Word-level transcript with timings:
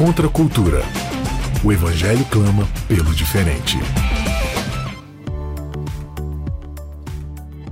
Contra 0.00 0.28
a 0.28 0.30
cultura. 0.30 0.80
O 1.62 1.70
Evangelho 1.70 2.24
clama 2.30 2.66
pelo 2.88 3.14
diferente. 3.14 3.76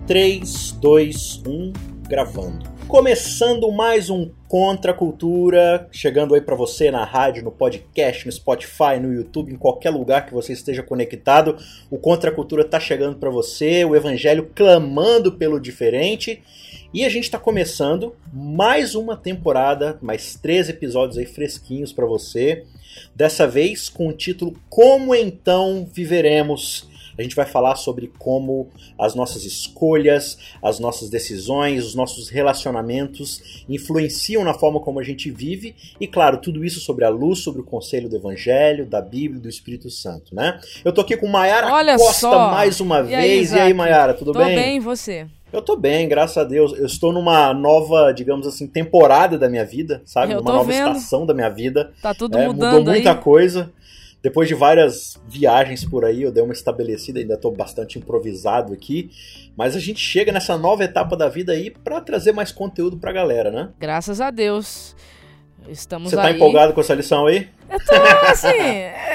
3, 0.07 0.73
2, 0.73 1.43
1, 1.47 1.73
gravando. 2.07 2.67
Começando 2.87 3.73
mais 3.73 4.11
um 4.11 4.31
Contra 4.47 4.93
a 4.93 4.95
Cultura, 4.95 5.89
chegando 5.91 6.35
aí 6.35 6.43
para 6.43 6.55
você 6.55 6.91
na 6.91 7.03
rádio, 7.03 7.43
no 7.43 7.51
podcast, 7.51 8.27
no 8.27 8.33
Spotify, 8.33 9.01
no 9.01 9.11
YouTube, 9.11 9.51
em 9.51 9.57
qualquer 9.57 9.89
lugar 9.89 10.27
que 10.27 10.35
você 10.35 10.53
esteja 10.53 10.83
conectado. 10.83 11.57
O 11.91 11.97
Contra 11.97 12.29
a 12.29 12.35
Cultura 12.35 12.63
tá 12.63 12.79
chegando 12.79 13.17
para 13.17 13.31
você, 13.31 13.87
o 13.87 13.97
Evangelho 13.97 14.51
clamando 14.55 15.33
pelo 15.33 15.59
diferente. 15.59 16.43
E 16.93 17.05
a 17.05 17.09
gente 17.11 17.25
está 17.25 17.39
começando 17.39 18.15
mais 18.33 18.95
uma 18.95 19.15
temporada, 19.15 19.99
mais 20.01 20.37
três 20.37 20.71
episódios 20.71 21.19
aí 21.19 21.27
fresquinhos 21.27 21.93
para 21.93 22.07
você. 22.07 22.65
Dessa 23.15 23.47
vez 23.47 23.91
com 23.91 24.09
o 24.09 24.13
título 24.13 24.57
Como 24.71 25.15
então 25.15 25.87
viveremos? 25.93 26.89
A 27.19 27.23
gente 27.23 27.35
vai 27.35 27.45
falar 27.45 27.75
sobre 27.75 28.11
como 28.17 28.71
as 28.99 29.15
nossas 29.15 29.45
escolhas, 29.45 30.39
as 30.63 30.79
nossas 30.79 31.11
decisões, 31.11 31.85
os 31.85 31.95
nossos 31.95 32.29
relacionamentos 32.29 33.65
influenciam 33.69 34.45
na 34.45 34.55
forma 34.55 34.81
como 34.81 35.01
a 35.01 35.03
gente 35.03 35.29
vive 35.29 35.75
e, 36.01 36.07
claro, 36.07 36.39
tudo 36.39 36.65
isso 36.65 36.79
sobre 36.79 37.05
a 37.05 37.09
luz, 37.09 37.41
sobre 37.41 37.61
o 37.61 37.65
conselho 37.65 38.09
do 38.09 38.17
Evangelho, 38.17 38.87
da 38.87 39.03
Bíblia 39.03 39.41
e 39.41 39.43
do 39.43 39.49
Espírito 39.49 39.91
Santo, 39.91 40.33
né? 40.35 40.61
Eu 40.85 40.93
tô 40.93 41.01
aqui 41.01 41.17
com 41.17 41.27
Maiara 41.27 41.69
Costa 41.99 42.21
só. 42.21 42.51
mais 42.51 42.81
uma 42.81 43.01
e 43.01 43.03
vez. 43.03 43.53
Aí, 43.53 43.59
e 43.59 43.63
aí, 43.63 43.75
Maiara, 43.75 44.15
tudo 44.15 44.33
tô 44.33 44.39
bem? 44.39 44.55
Tô 44.55 44.63
bem, 44.63 44.81
você? 44.81 45.27
Eu 45.53 45.63
tô 45.63 45.77
bem, 45.77 46.07
graças 46.09 46.37
a 46.37 46.45
Deus. 46.45 46.73
Eu 46.79 46.85
estou 46.87 47.13
numa 47.13 47.55
nova, 47.55 48.13
digamos 48.13 48.47
assim, 48.47 48.67
temporada 48.67 49.39
da 49.39 49.49
minha 49.49 49.65
vida, 49.65 50.03
sabe? 50.05 50.33
Eu 50.35 50.41
Uma 50.41 50.53
nova 50.53 50.65
vendo. 50.71 50.89
estação 50.97 51.25
da 51.25 51.33
minha 51.33 51.49
vida. 51.49 51.93
Tá 52.03 52.13
tudo 52.15 52.37
é, 52.37 52.47
mudando 52.47 52.79
Mudou 52.79 52.93
muita 52.93 53.13
aí. 53.13 53.19
coisa. 53.19 53.73
Depois 54.21 54.49
de 54.49 54.55
várias 54.55 55.17
viagens 55.29 55.85
por 55.85 56.05
aí, 56.05 56.23
eu 56.23 56.33
dei 56.33 56.43
uma 56.43 56.53
estabelecida, 56.53 57.21
ainda 57.21 57.37
tô 57.37 57.51
bastante 57.51 57.99
improvisado 57.99 58.73
aqui. 58.75 59.11
Mas 59.57 59.75
a 59.75 59.81
gente 59.81 60.01
chega 60.01 60.33
nessa 60.33 60.59
nova 60.59 60.85
etapa 60.85 61.17
da 61.17 61.29
vida 61.29 61.53
aí 61.53 61.71
para 61.71 62.01
trazer 62.01 62.33
mais 62.33 62.53
conteúdo 62.53 62.99
pra 62.99 63.13
galera, 63.13 63.51
né? 63.51 63.71
Graças 63.79 64.21
a 64.21 64.31
Deus. 64.31 64.95
Estamos 65.69 66.11
Você 66.11 66.17
tá 66.17 66.25
aí. 66.27 66.35
empolgado 66.35 66.73
com 66.73 66.81
essa 66.81 66.95
lição 66.95 67.27
aí? 67.27 67.49
Eu 67.71 67.79
tô, 67.85 67.95
assim, 68.29 68.49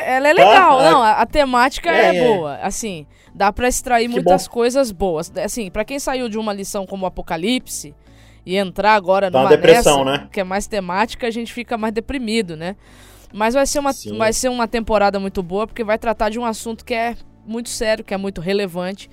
ela 0.05 0.29
é 0.29 0.33
legal. 0.33 0.77
Tá? 0.79 0.91
Não, 0.91 1.01
a, 1.01 1.11
a 1.13 1.25
temática 1.25 1.89
é, 1.91 2.15
É, 2.15 2.17
é. 2.17 2.27
boa. 2.27 2.55
Assim, 2.57 3.05
dá 3.33 3.51
pra 3.51 3.67
extrair 3.67 4.07
Que 4.07 4.13
muitas 4.13 4.47
bom. 4.47 4.53
coisas 4.53 4.91
boas. 4.91 5.31
Assim, 5.37 5.69
pra 5.71 5.83
quem 5.83 5.99
saiu 5.99 6.29
de 6.29 6.37
uma 6.37 6.53
lição 6.53 6.85
como 6.85 7.05
Apocalipse 7.05 7.93
e 8.45 8.55
entrar 8.57 8.93
agora 8.95 9.29
uma 9.29 9.39
numa 9.41 9.49
depressão, 9.49 10.03
nessa, 10.05 10.21
né? 10.23 10.29
que 10.31 10.39
é 10.39 10.43
mais 10.43 10.67
temática, 10.67 11.27
a 11.27 11.31
gente 11.31 11.53
fica 11.53 11.77
mais 11.77 11.93
deprimido, 11.93 12.55
né? 12.57 12.75
Mas 13.33 13.53
vai 13.55 13.65
ser, 13.65 13.79
uma, 13.79 13.93
Sim. 13.93 14.17
vai 14.17 14.31
ser 14.31 14.49
uma 14.49 14.67
temporada 14.67 15.19
muito 15.19 15.41
boa, 15.41 15.65
porque 15.65 15.83
vai 15.83 15.97
tratar 15.97 16.29
de 16.29 16.37
um 16.37 16.45
assunto 16.45 16.85
que 16.85 16.93
é 16.93 17.15
muito 17.45 17.69
sério, 17.69 18.03
que 18.03 18.13
é 18.13 18.17
muito 18.17 18.39
relevante, 18.39 19.09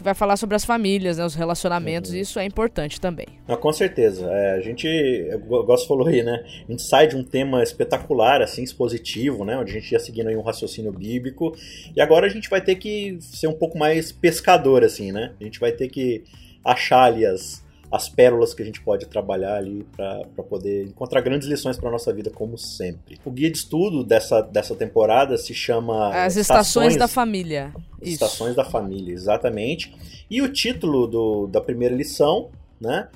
que 0.00 0.04
vai 0.04 0.14
falar 0.14 0.36
sobre 0.36 0.56
as 0.56 0.64
famílias, 0.64 1.18
né, 1.18 1.24
os 1.24 1.34
relacionamentos, 1.34 2.10
Uhum. 2.10 2.16
e 2.16 2.20
isso 2.20 2.38
é 2.38 2.44
importante 2.44 3.00
também. 3.00 3.26
Não, 3.46 3.56
com 3.56 3.72
certeza. 3.72 4.26
É, 4.30 4.52
a 4.54 4.60
gente, 4.60 4.86
igual 4.88 5.66
você 5.66 5.86
falou 5.86 6.06
aí, 6.08 6.22
né? 6.22 6.42
A 6.68 6.70
gente 6.72 6.82
sai 6.82 7.06
de 7.06 7.16
um 7.16 7.22
tema 7.22 7.62
espetacular, 7.62 8.42
assim, 8.42 8.62
expositivo, 8.62 9.44
né? 9.44 9.56
Onde 9.56 9.70
a 9.70 9.74
gente 9.80 9.92
ia 9.92 9.98
seguindo 10.00 10.28
aí 10.28 10.36
um 10.36 10.42
raciocínio 10.42 10.90
bíblico. 10.92 11.54
E 11.94 12.00
agora 12.00 12.26
a 12.26 12.30
gente 12.30 12.48
vai 12.48 12.60
ter 12.60 12.76
que 12.76 13.18
ser 13.20 13.46
um 13.46 13.52
pouco 13.52 13.78
mais 13.78 14.10
pescador, 14.10 14.82
assim, 14.84 15.12
né? 15.12 15.32
A 15.40 15.44
gente 15.44 15.60
vai 15.60 15.72
ter 15.72 15.88
que 15.88 16.24
achar 16.64 17.04
ali 17.04 17.24
as, 17.26 17.64
as 17.90 18.08
pérolas 18.08 18.54
que 18.54 18.62
a 18.62 18.64
gente 18.64 18.80
pode 18.80 19.06
trabalhar 19.06 19.56
ali 19.56 19.84
para 19.96 20.44
poder 20.48 20.84
encontrar 20.84 21.20
grandes 21.20 21.48
lições 21.48 21.76
para 21.76 21.90
nossa 21.90 22.12
vida, 22.12 22.30
como 22.30 22.56
sempre. 22.56 23.18
O 23.24 23.30
guia 23.30 23.50
de 23.50 23.58
estudo 23.58 24.04
dessa, 24.04 24.40
dessa 24.42 24.76
temporada 24.76 25.36
se 25.36 25.52
chama 25.52 26.14
As 26.14 26.36
estações, 26.36 26.96
da 26.96 27.08
família. 27.08 27.72
Isso. 28.00 28.14
Estações 28.14 28.54
da 28.54 28.64
Família, 28.64 29.12
exatamente. 29.12 29.94
E 30.30 30.40
o 30.40 30.48
título 30.52 31.06
do, 31.06 31.46
da 31.48 31.60
primeira 31.60 31.94
lição, 31.94 32.50
né? 32.80 33.08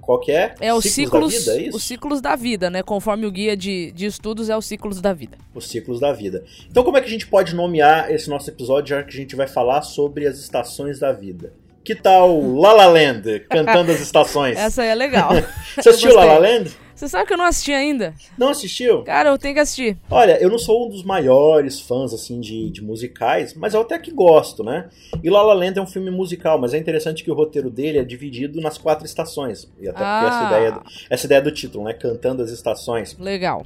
Qual 0.00 0.20
que 0.20 0.30
é? 0.30 0.54
É 0.60 0.72
os 0.72 0.84
ciclos, 0.84 1.32
da 1.32 1.38
vida, 1.38 1.52
é 1.52 1.62
isso? 1.66 1.76
os 1.76 1.84
ciclos 1.84 2.20
da 2.20 2.36
vida, 2.36 2.70
né? 2.70 2.82
Conforme 2.82 3.26
o 3.26 3.30
guia 3.30 3.56
de, 3.56 3.90
de 3.90 4.06
estudos, 4.06 4.48
é 4.48 4.56
os 4.56 4.64
ciclos 4.64 5.00
da 5.00 5.12
vida. 5.12 5.36
Os 5.52 5.68
ciclos 5.68 5.98
da 5.98 6.12
vida. 6.12 6.44
Então, 6.70 6.84
como 6.84 6.96
é 6.96 7.00
que 7.00 7.08
a 7.08 7.10
gente 7.10 7.26
pode 7.26 7.54
nomear 7.54 8.10
esse 8.10 8.30
nosso 8.30 8.48
episódio, 8.48 8.96
já 8.96 9.02
que 9.02 9.10
a 9.10 9.20
gente 9.20 9.34
vai 9.34 9.48
falar 9.48 9.82
sobre 9.82 10.26
as 10.26 10.38
estações 10.38 11.00
da 11.00 11.12
vida? 11.12 11.52
Que 11.86 11.94
tal 11.94 12.40
La 12.60 12.72
La 12.72 12.86
Land, 12.86 13.46
cantando 13.48 13.92
as 13.92 14.00
estações? 14.00 14.58
Essa 14.58 14.82
aí 14.82 14.88
é 14.88 14.94
legal. 14.94 15.30
Você 15.78 15.88
assistiu 15.90 16.14
La. 16.16 16.24
La 16.24 16.38
Land? 16.38 16.70
Você 16.96 17.08
sabe 17.08 17.26
que 17.26 17.34
eu 17.34 17.36
não 17.36 17.44
assisti 17.44 17.72
ainda? 17.72 18.14
Não 18.38 18.48
assistiu? 18.48 19.02
Cara, 19.04 19.28
eu 19.28 19.36
tenho 19.38 19.52
que 19.54 19.60
assistir. 19.60 19.96
Olha, 20.10 20.36
eu 20.42 20.48
não 20.50 20.58
sou 20.58 20.86
um 20.86 20.88
dos 20.88 21.04
maiores 21.04 21.78
fãs 21.78 22.12
assim 22.14 22.40
de, 22.40 22.70
de 22.70 22.82
musicais, 22.82 23.52
mas 23.54 23.74
eu 23.74 23.82
até 23.82 23.98
que 23.98 24.10
gosto, 24.10 24.64
né? 24.64 24.88
E 25.22 25.28
La 25.30 25.42
La 25.42 25.52
Land 25.52 25.78
é 25.78 25.82
um 25.82 25.86
filme 25.86 26.10
musical, 26.10 26.58
mas 26.58 26.72
é 26.74 26.78
interessante 26.78 27.22
que 27.22 27.30
o 27.30 27.34
roteiro 27.34 27.70
dele 27.70 27.98
é 27.98 28.04
dividido 28.04 28.60
nas 28.62 28.78
quatro 28.78 29.04
estações. 29.06 29.70
E 29.78 29.86
até 29.88 29.98
porque 29.98 30.02
Ah. 30.04 30.26
essa 30.28 30.46
ideia, 30.46 30.72
do- 30.72 30.82
essa 31.10 31.26
ideia 31.26 31.42
do 31.42 31.50
título, 31.52 31.84
né? 31.84 31.92
Cantando 31.92 32.42
as 32.42 32.50
estações. 32.50 33.14
Legal. 33.18 33.64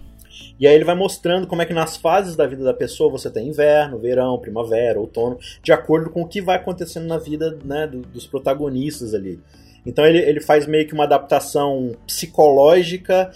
E 0.58 0.66
aí 0.66 0.74
ele 0.74 0.84
vai 0.84 0.94
mostrando 0.94 1.46
como 1.46 1.62
é 1.62 1.66
que 1.66 1.72
nas 1.72 1.96
fases 1.96 2.36
da 2.36 2.46
vida 2.46 2.62
da 2.64 2.74
pessoa 2.74 3.10
você 3.10 3.30
tem 3.30 3.48
inverno, 3.48 3.98
verão, 3.98 4.38
primavera, 4.38 4.98
outono, 5.00 5.38
de 5.62 5.72
acordo 5.72 6.10
com 6.10 6.22
o 6.22 6.28
que 6.28 6.40
vai 6.42 6.56
acontecendo 6.56 7.06
na 7.06 7.18
vida 7.18 7.58
né, 7.64 7.86
do- 7.86 8.02
dos 8.02 8.26
protagonistas 8.26 9.14
ali. 9.14 9.40
Então 9.86 10.04
ele, 10.04 10.18
ele 10.18 10.40
faz 10.40 10.66
meio 10.66 10.86
que 10.86 10.92
uma 10.94 11.04
adaptação 11.04 11.92
psicológica 12.06 13.30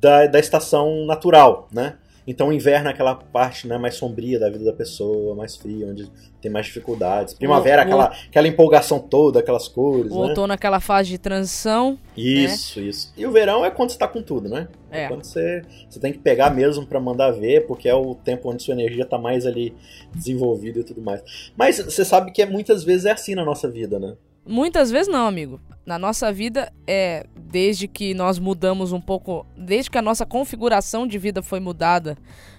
da, 0.00 0.26
da 0.26 0.38
estação 0.38 1.04
natural, 1.06 1.68
né? 1.72 1.94
Então 2.30 2.48
o 2.48 2.52
inverno 2.52 2.86
é 2.88 2.92
aquela 2.92 3.16
parte 3.16 3.66
né, 3.66 3.76
mais 3.76 3.96
sombria 3.96 4.38
da 4.38 4.48
vida 4.48 4.64
da 4.64 4.72
pessoa, 4.72 5.34
mais 5.34 5.56
fria, 5.56 5.84
onde 5.88 6.08
tem 6.40 6.48
mais 6.50 6.66
dificuldades. 6.66 7.34
Primavera, 7.34 7.82
O- 7.82 7.84
o- 7.84 7.88
aquela, 7.88 8.04
aquela 8.28 8.46
empolgação 8.48 9.00
toda, 9.00 9.40
aquelas 9.40 9.66
cores, 9.66 10.12
O 10.12 10.22
né? 10.22 10.28
outono 10.28 10.46
naquela 10.46 10.78
fase 10.78 11.08
de 11.10 11.18
transição. 11.18 11.98
Isso, 12.16 12.78
isso. 12.80 13.12
E 13.16 13.26
o 13.26 13.32
verão 13.32 13.64
é 13.64 13.70
quando 13.70 13.90
você 13.90 13.98
tá 13.98 14.06
com 14.06 14.22
tudo, 14.22 14.48
né? 14.48 14.68
É. 14.92 15.06
quando 15.08 15.24
você, 15.24 15.62
você 15.88 15.98
tem 16.00 16.12
que 16.12 16.18
pegar 16.20 16.50
mesmo 16.50 16.86
pra 16.86 16.98
mandar 17.00 17.30
ver, 17.32 17.66
porque 17.66 17.88
é 17.88 17.94
o 17.94 18.14
tempo 18.14 18.48
onde 18.50 18.62
sua 18.62 18.74
energia 18.74 19.04
tá 19.04 19.18
mais 19.18 19.44
ali 19.46 19.74
desenvolvida 20.14 20.80
e 20.80 20.84
tudo 20.84 21.00
mais. 21.02 21.22
Mas 21.56 21.78
você 21.78 22.04
sabe 22.04 22.30
que 22.32 22.42
é, 22.42 22.46
muitas 22.46 22.84
vezes 22.84 23.06
é 23.06 23.10
assim 23.12 23.34
na 23.34 23.44
nossa 23.44 23.68
vida, 23.68 23.98
né? 23.98 24.14
Muitas 24.46 24.90
vezes 24.90 25.12
não, 25.12 25.26
amigo. 25.26 25.60
Na 25.84 25.98
nossa 25.98 26.32
vida, 26.32 26.72
é 26.86 27.26
desde 27.36 27.88
que 27.88 28.14
nós 28.14 28.38
mudamos 28.38 28.92
um 28.92 29.00
pouco, 29.00 29.46
desde 29.56 29.90
que 29.90 29.98
a 29.98 30.02
nossa 30.02 30.24
configuração 30.24 31.06
de 31.06 31.18
vida 31.18 31.42
foi 31.42 31.58
mudada 31.58 32.16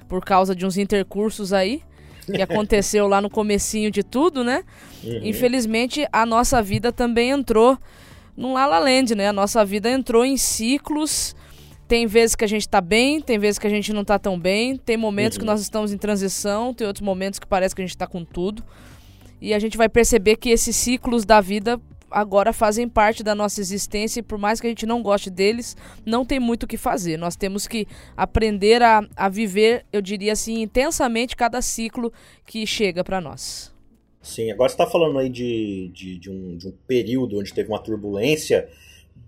por 0.07 0.23
causa 0.23 0.53
de 0.53 0.65
uns 0.65 0.77
intercursos 0.77 1.53
aí, 1.53 1.81
que 2.25 2.41
aconteceu 2.41 3.07
lá 3.07 3.21
no 3.21 3.29
comecinho 3.29 3.89
de 3.89 4.03
tudo, 4.03 4.43
né? 4.43 4.63
Uhum. 5.03 5.21
Infelizmente, 5.23 6.05
a 6.11 6.25
nossa 6.25 6.61
vida 6.61 6.91
também 6.91 7.29
entrou 7.29 7.77
num 8.35 8.53
La 8.53 8.65
La 8.65 8.79
Land, 8.79 9.15
né? 9.15 9.29
A 9.29 9.33
nossa 9.33 9.63
vida 9.63 9.89
entrou 9.89 10.25
em 10.25 10.35
ciclos. 10.37 11.35
Tem 11.87 12.07
vezes 12.07 12.35
que 12.35 12.45
a 12.45 12.47
gente 12.47 12.67
tá 12.67 12.79
bem, 12.79 13.19
tem 13.21 13.37
vezes 13.37 13.59
que 13.59 13.67
a 13.67 13.69
gente 13.69 13.91
não 13.91 14.03
tá 14.05 14.17
tão 14.17 14.39
bem, 14.39 14.77
tem 14.77 14.95
momentos 14.95 15.37
que 15.37 15.43
Uhum. 15.43 15.51
nós 15.51 15.61
estamos 15.61 15.91
em 15.91 15.97
transição, 15.97 16.73
tem 16.73 16.87
outros 16.87 17.05
momentos 17.05 17.37
que 17.37 17.45
parece 17.45 17.75
que 17.75 17.81
a 17.81 17.85
gente 17.85 17.97
tá 17.97 18.07
com 18.07 18.23
tudo. 18.23 18.63
E 19.41 19.53
a 19.53 19.59
gente 19.59 19.77
vai 19.77 19.89
perceber 19.89 20.37
que 20.37 20.49
esses 20.49 20.75
ciclos 20.75 21.25
da 21.25 21.41
vida 21.41 21.81
agora 22.11 22.51
fazem 22.51 22.87
parte 22.87 23.23
da 23.23 23.33
nossa 23.33 23.61
existência 23.61 24.19
e 24.19 24.23
por 24.23 24.37
mais 24.37 24.59
que 24.59 24.67
a 24.67 24.69
gente 24.69 24.85
não 24.85 25.01
goste 25.01 25.29
deles, 25.29 25.75
não 26.05 26.25
tem 26.25 26.39
muito 26.39 26.63
o 26.63 26.67
que 26.67 26.77
fazer. 26.77 27.17
Nós 27.17 27.35
temos 27.35 27.67
que 27.67 27.87
aprender 28.15 28.83
a, 28.83 29.01
a 29.15 29.29
viver, 29.29 29.85
eu 29.91 30.01
diria 30.01 30.33
assim, 30.33 30.61
intensamente 30.61 31.35
cada 31.35 31.61
ciclo 31.61 32.11
que 32.45 32.67
chega 32.67 33.03
para 33.03 33.21
nós. 33.21 33.73
Sim, 34.21 34.51
agora 34.51 34.69
você 34.69 34.77
tá 34.77 34.85
falando 34.85 35.17
aí 35.17 35.29
de, 35.29 35.89
de, 35.93 36.19
de 36.19 36.29
um, 36.29 36.57
de 36.57 36.67
um 36.67 36.73
período 36.85 37.39
onde 37.39 37.53
teve 37.53 37.69
uma 37.69 37.79
turbulência. 37.79 38.69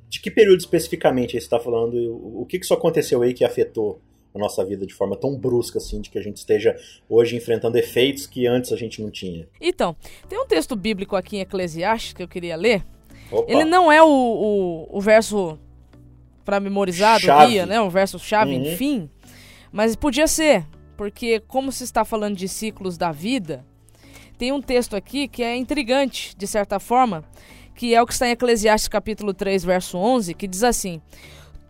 De 0.07 0.19
que 0.19 0.29
período 0.29 0.59
especificamente 0.59 1.39
você 1.39 1.49
tá 1.49 1.59
falando? 1.59 1.95
O, 1.95 2.41
o 2.41 2.45
que, 2.45 2.59
que 2.59 2.65
isso 2.65 2.73
aconteceu 2.73 3.23
aí 3.23 3.33
que 3.33 3.43
afetou 3.43 3.99
a 4.33 4.39
nossa 4.39 4.63
vida 4.65 4.85
de 4.85 4.93
forma 4.93 5.15
tão 5.15 5.35
brusca 5.37 5.77
assim, 5.77 6.01
de 6.01 6.09
que 6.09 6.17
a 6.17 6.21
gente 6.21 6.37
esteja 6.37 6.75
hoje 7.07 7.35
enfrentando 7.35 7.77
efeitos 7.77 8.25
que 8.25 8.47
antes 8.47 8.71
a 8.71 8.75
gente 8.75 9.01
não 9.01 9.11
tinha? 9.11 9.47
Então, 9.61 9.95
tem 10.27 10.39
um 10.39 10.45
texto 10.47 10.75
bíblico 10.75 11.15
aqui 11.15 11.37
em 11.37 11.41
Eclesiastes 11.41 12.13
que 12.13 12.23
eu 12.23 12.27
queria 12.27 12.55
ler. 12.55 12.83
Opa. 13.31 13.51
Ele 13.51 13.63
não 13.65 13.91
é 13.91 14.01
o, 14.01 14.07
o, 14.07 14.97
o 14.97 15.01
verso 15.01 15.57
para 16.43 16.59
memorizar 16.59 17.19
do 17.21 17.47
guia, 17.47 17.65
né? 17.65 17.79
O 17.79 17.89
verso 17.89 18.19
chave, 18.19 18.55
Uhum. 18.55 18.63
enfim. 18.73 19.09
Mas 19.71 19.95
podia 19.95 20.27
ser, 20.27 20.65
porque 20.97 21.39
como 21.47 21.71
se 21.71 21.83
está 21.83 22.03
falando 22.03 22.35
de 22.35 22.47
ciclos 22.47 22.97
da 22.97 23.11
vida, 23.11 23.65
tem 24.37 24.51
um 24.51 24.61
texto 24.61 24.95
aqui 24.95 25.27
que 25.27 25.41
é 25.41 25.55
intrigante, 25.55 26.35
de 26.35 26.45
certa 26.45 26.79
forma, 26.79 27.23
que 27.75 27.95
é 27.95 28.01
o 28.01 28.05
que 28.05 28.13
está 28.13 28.27
em 28.27 28.31
Eclesiastes 28.31 28.87
capítulo 28.87 29.33
3, 29.33 29.63
verso 29.63 29.97
11, 29.97 30.33
que 30.33 30.47
diz 30.47 30.63
assim: 30.63 31.01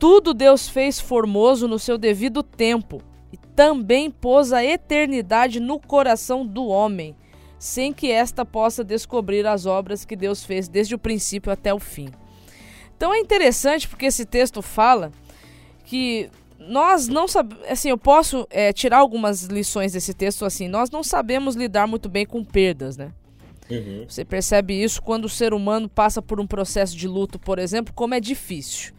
Tudo 0.03 0.33
Deus 0.33 0.67
fez 0.67 1.00
formoso 1.00 1.65
no 1.65 1.79
seu 1.79 1.97
devido 1.97 2.44
tempo, 2.44 3.01
e 3.31 3.38
também 3.38 4.11
pôs 4.11 4.51
a 4.51 4.61
eternidade 4.61 5.61
no 5.61 5.79
coração 5.79 6.45
do 6.45 6.67
homem, 6.67 7.15
sem 7.57 7.94
que 7.94 8.11
esta 8.11 8.44
possa 8.44 8.83
descobrir 8.83 9.47
as 9.47 9.65
obras 9.65 10.03
que 10.03 10.17
Deus 10.17 10.44
fez 10.44 10.67
desde 10.67 10.94
o 10.94 11.00
princípio 11.00 11.50
até 11.50 11.73
o 11.73 11.79
fim. 11.79 12.09
Então 12.97 13.13
é 13.13 13.19
interessante 13.19 13.88
porque 13.88 14.07
esse 14.07 14.25
texto 14.25 14.61
fala 14.61 15.09
que 15.85 16.29
nós 16.59 17.07
não 17.07 17.25
sabemos, 17.25 17.65
assim, 17.69 17.88
eu 17.88 17.97
posso 17.97 18.45
é, 18.49 18.73
tirar 18.73 18.97
algumas 18.97 19.44
lições 19.44 19.94
desse 19.94 20.13
texto 20.13 20.44
assim, 20.44 20.67
nós 20.67 20.91
não 20.91 21.01
sabemos 21.01 21.56
lidar 21.56 21.88
muito 21.88 22.09
bem 22.09 22.25
com 22.25 22.44
perdas, 22.44 22.97
né? 22.97 23.13
Uhum. 23.71 24.03
Você 24.06 24.25
percebe 24.25 24.83
isso 24.83 25.01
quando 25.01 25.23
o 25.23 25.29
ser 25.29 25.53
humano 25.53 25.88
passa 25.88 26.21
por 26.21 26.41
um 26.41 26.45
processo 26.45 26.94
de 26.94 27.07
luto, 27.07 27.39
por 27.39 27.57
exemplo, 27.57 27.94
como 27.94 28.13
é 28.13 28.19
difícil. 28.19 28.94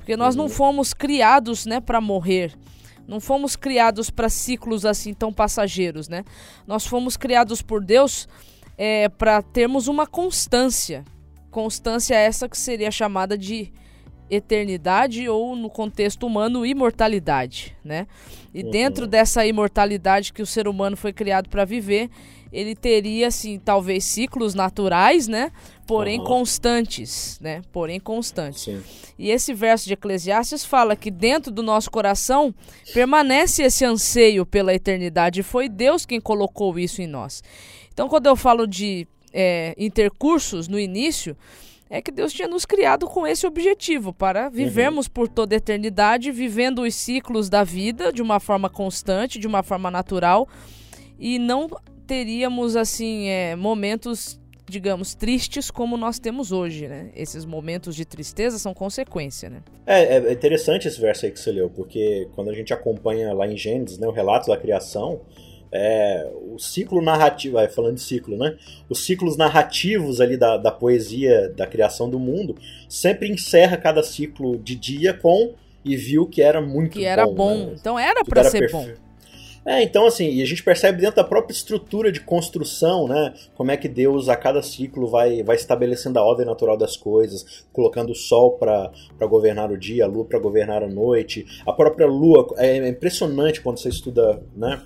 Porque 0.00 0.16
nós 0.16 0.34
uhum. 0.34 0.42
não 0.42 0.48
fomos 0.48 0.92
criados, 0.92 1.64
né, 1.64 1.80
para 1.80 2.00
morrer. 2.00 2.52
Não 3.06 3.20
fomos 3.20 3.56
criados 3.56 4.10
para 4.10 4.28
ciclos 4.28 4.84
assim 4.84 5.12
tão 5.14 5.32
passageiros, 5.32 6.08
né? 6.08 6.24
Nós 6.66 6.86
fomos 6.86 7.16
criados 7.16 7.60
por 7.60 7.84
Deus 7.84 8.28
é, 8.78 9.08
para 9.08 9.42
termos 9.42 9.88
uma 9.88 10.06
constância. 10.06 11.04
Constância 11.50 12.14
essa 12.14 12.48
que 12.48 12.56
seria 12.56 12.90
chamada 12.90 13.36
de 13.36 13.72
eternidade 14.30 15.28
ou 15.28 15.56
no 15.56 15.68
contexto 15.68 16.24
humano 16.24 16.64
imortalidade, 16.64 17.76
né? 17.84 18.06
E 18.54 18.62
uhum. 18.62 18.70
dentro 18.70 19.06
dessa 19.06 19.44
imortalidade 19.44 20.32
que 20.32 20.40
o 20.40 20.46
ser 20.46 20.68
humano 20.68 20.96
foi 20.96 21.12
criado 21.12 21.48
para 21.48 21.64
viver, 21.64 22.08
ele 22.52 22.74
teria 22.74 23.28
assim 23.28 23.58
talvez 23.58 24.04
ciclos 24.04 24.54
naturais, 24.54 25.28
né? 25.28 25.52
Porém 25.86 26.18
uhum. 26.18 26.24
constantes, 26.24 27.38
né? 27.40 27.62
Porém 27.72 27.98
constantes. 28.00 28.62
Sim. 28.62 28.82
E 29.18 29.30
esse 29.30 29.52
verso 29.52 29.86
de 29.86 29.94
Eclesiastes 29.94 30.64
fala 30.64 30.96
que 30.96 31.10
dentro 31.10 31.52
do 31.52 31.62
nosso 31.62 31.90
coração 31.90 32.54
permanece 32.92 33.62
esse 33.62 33.84
anseio 33.84 34.46
pela 34.46 34.74
eternidade. 34.74 35.40
E 35.40 35.42
foi 35.42 35.68
Deus 35.68 36.06
quem 36.06 36.20
colocou 36.20 36.78
isso 36.78 37.02
em 37.02 37.06
nós. 37.06 37.42
Então, 37.92 38.08
quando 38.08 38.26
eu 38.26 38.36
falo 38.36 38.66
de 38.66 39.06
é, 39.32 39.74
intercursos 39.76 40.68
no 40.68 40.78
início, 40.78 41.36
é 41.88 42.00
que 42.00 42.12
Deus 42.12 42.32
tinha 42.32 42.46
nos 42.46 42.64
criado 42.64 43.06
com 43.08 43.26
esse 43.26 43.46
objetivo, 43.46 44.12
para 44.12 44.48
vivermos 44.48 45.06
uhum. 45.06 45.12
por 45.12 45.28
toda 45.28 45.56
a 45.56 45.58
eternidade, 45.58 46.30
vivendo 46.30 46.82
os 46.82 46.94
ciclos 46.94 47.48
da 47.48 47.64
vida 47.64 48.12
de 48.12 48.22
uma 48.22 48.38
forma 48.38 48.70
constante, 48.70 49.40
de 49.40 49.46
uma 49.48 49.62
forma 49.62 49.90
natural, 49.90 50.48
e 51.18 51.36
não 51.38 51.68
teríamos 52.10 52.74
assim 52.74 53.28
é, 53.28 53.54
momentos 53.54 54.40
digamos, 54.68 55.14
tristes 55.16 55.68
como 55.68 55.96
nós 55.96 56.20
temos 56.20 56.52
hoje, 56.52 56.86
né? 56.86 57.10
Esses 57.16 57.44
momentos 57.44 57.96
de 57.96 58.04
tristeza 58.04 58.56
são 58.56 58.72
consequência, 58.72 59.50
né? 59.50 59.62
É, 59.84 60.16
é 60.16 60.32
interessante 60.32 60.86
esse 60.86 61.00
verso 61.00 61.26
aí 61.26 61.32
que 61.32 61.40
você 61.40 61.50
leu, 61.50 61.68
porque 61.68 62.28
quando 62.36 62.50
a 62.50 62.54
gente 62.54 62.72
acompanha 62.72 63.32
lá 63.32 63.48
em 63.48 63.56
Gênesis, 63.56 63.98
né, 63.98 64.06
o 64.06 64.12
relato 64.12 64.48
da 64.48 64.56
criação, 64.56 65.22
é, 65.72 66.28
o 66.52 66.56
ciclo 66.56 67.02
narrativo, 67.02 67.54
vai 67.54 67.68
falando 67.68 67.96
de 67.96 68.02
ciclo, 68.02 68.36
né? 68.36 68.56
Os 68.88 69.04
ciclos 69.04 69.36
narrativos 69.36 70.20
ali 70.20 70.36
da, 70.36 70.56
da 70.56 70.70
poesia 70.70 71.48
da 71.48 71.66
criação 71.66 72.08
do 72.08 72.18
mundo 72.20 72.56
sempre 72.88 73.28
encerra 73.28 73.76
cada 73.76 74.04
ciclo 74.04 74.56
de 74.56 74.76
dia 74.76 75.12
com 75.14 75.54
e 75.84 75.96
viu 75.96 76.26
que 76.26 76.42
era 76.42 76.60
muito 76.60 76.92
que 76.92 77.04
era 77.04 77.26
bom. 77.26 77.66
Né? 77.66 77.76
Então 77.80 77.98
era 77.98 78.24
para 78.24 78.44
ser 78.44 78.60
perfe... 78.60 78.72
bom. 78.72 79.09
É, 79.64 79.82
então 79.82 80.06
assim, 80.06 80.30
e 80.30 80.42
a 80.42 80.46
gente 80.46 80.62
percebe 80.62 81.00
dentro 81.00 81.16
da 81.16 81.24
própria 81.24 81.52
estrutura 81.52 82.10
de 82.10 82.20
construção, 82.20 83.06
né, 83.06 83.34
como 83.54 83.70
é 83.70 83.76
que 83.76 83.88
Deus 83.88 84.28
a 84.28 84.36
cada 84.36 84.62
ciclo 84.62 85.06
vai, 85.06 85.42
vai 85.42 85.56
estabelecendo 85.56 86.18
a 86.18 86.24
ordem 86.24 86.46
natural 86.46 86.78
das 86.78 86.96
coisas, 86.96 87.64
colocando 87.72 88.10
o 88.10 88.14
sol 88.14 88.52
para 88.52 88.90
governar 89.20 89.70
o 89.70 89.76
dia, 89.76 90.04
a 90.04 90.08
lua 90.08 90.24
para 90.24 90.38
governar 90.38 90.82
a 90.82 90.88
noite, 90.88 91.46
a 91.66 91.72
própria 91.72 92.06
lua, 92.06 92.46
é 92.56 92.88
impressionante 92.88 93.60
quando 93.60 93.78
você 93.78 93.90
estuda, 93.90 94.42
né, 94.56 94.82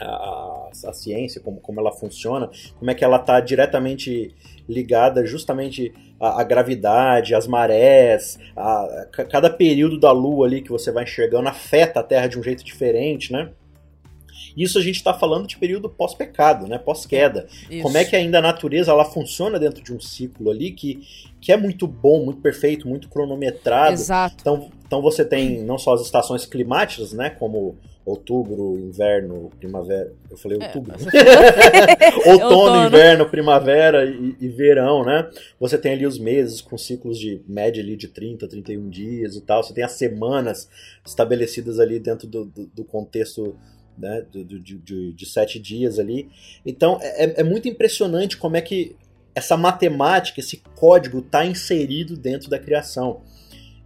a, 0.00 0.70
a, 0.86 0.92
ciência, 0.92 1.40
como, 1.40 1.60
como 1.60 1.80
ela 1.80 1.92
funciona, 1.92 2.50
como 2.78 2.90
é 2.90 2.94
que 2.94 3.04
ela 3.04 3.18
está 3.18 3.38
diretamente 3.40 4.34
ligada 4.68 5.24
justamente 5.24 5.92
à, 6.18 6.40
à 6.40 6.44
gravidade, 6.44 7.34
às 7.34 7.46
marés, 7.46 8.38
a, 8.56 8.82
a, 8.82 9.06
cada 9.06 9.50
período 9.50 9.98
da 9.98 10.12
Lua 10.12 10.46
ali 10.46 10.62
que 10.62 10.70
você 10.70 10.90
vai 10.90 11.04
enxergando 11.04 11.48
afeta 11.48 12.00
a 12.00 12.02
Terra 12.02 12.26
de 12.26 12.38
um 12.38 12.42
jeito 12.42 12.64
diferente, 12.64 13.32
né? 13.32 13.50
Isso 14.56 14.78
a 14.78 14.82
gente 14.82 14.96
está 14.96 15.14
falando 15.14 15.46
de 15.46 15.56
período 15.56 15.88
pós-pecado, 15.88 16.66
né? 16.66 16.78
Pós-queda. 16.78 17.46
Como 17.82 17.96
é 17.96 18.04
que 18.04 18.16
ainda 18.16 18.38
a 18.38 18.42
natureza 18.42 18.90
ela 18.90 19.04
funciona 19.04 19.58
dentro 19.58 19.82
de 19.82 19.92
um 19.92 20.00
ciclo 20.00 20.50
ali 20.50 20.70
que, 20.72 21.02
que 21.40 21.52
é 21.52 21.56
muito 21.56 21.86
bom, 21.86 22.24
muito 22.24 22.40
perfeito, 22.40 22.88
muito 22.88 23.08
cronometrado. 23.08 23.94
Exato. 23.94 24.36
Então, 24.40 24.70
então 24.86 25.00
você 25.00 25.24
tem 25.24 25.62
não 25.62 25.78
só 25.78 25.94
as 25.94 26.02
estações 26.02 26.44
climáticas, 26.44 27.12
né? 27.12 27.30
Como 27.30 27.76
outubro, 28.04 28.78
inverno, 28.78 29.50
primavera. 29.58 30.12
Eu 30.30 30.36
falei 30.36 30.58
é, 30.60 30.66
outubro. 30.66 30.92
É, 30.92 32.28
Outono, 32.30 32.56
Outono, 32.56 32.86
inverno, 32.86 33.28
primavera 33.28 34.04
e, 34.04 34.36
e, 34.40 34.48
verão, 34.48 35.04
né? 35.04 35.30
Você 35.58 35.78
tem 35.78 35.92
ali 35.92 36.06
os 36.06 36.18
meses 36.18 36.60
com 36.60 36.76
ciclos 36.76 37.18
de 37.18 37.40
média 37.46 37.82
ali 37.82 37.96
de 37.96 38.08
30, 38.08 38.48
31 38.48 38.88
dias 38.88 39.36
e 39.36 39.40
tal. 39.40 39.62
Você 39.62 39.72
tem 39.72 39.84
as 39.84 39.92
semanas 39.92 40.68
estabelecidas 41.06 41.78
ali 41.78 41.98
dentro 41.98 42.26
do, 42.26 42.44
do, 42.44 42.66
do 42.66 42.84
contexto 42.84 43.56
né, 43.96 44.24
de, 44.30 44.44
de, 44.44 44.78
de, 44.78 45.12
de, 45.12 45.26
sete 45.26 45.58
dias 45.58 45.98
ali. 45.98 46.28
Então 46.64 46.98
é, 47.00 47.40
é 47.40 47.44
muito 47.44 47.68
impressionante 47.68 48.36
como 48.36 48.56
é 48.56 48.60
que 48.60 48.96
essa 49.34 49.56
matemática, 49.56 50.40
esse 50.40 50.62
código 50.74 51.20
está 51.20 51.44
inserido 51.44 52.16
dentro 52.16 52.50
da 52.50 52.58
criação. 52.58 53.22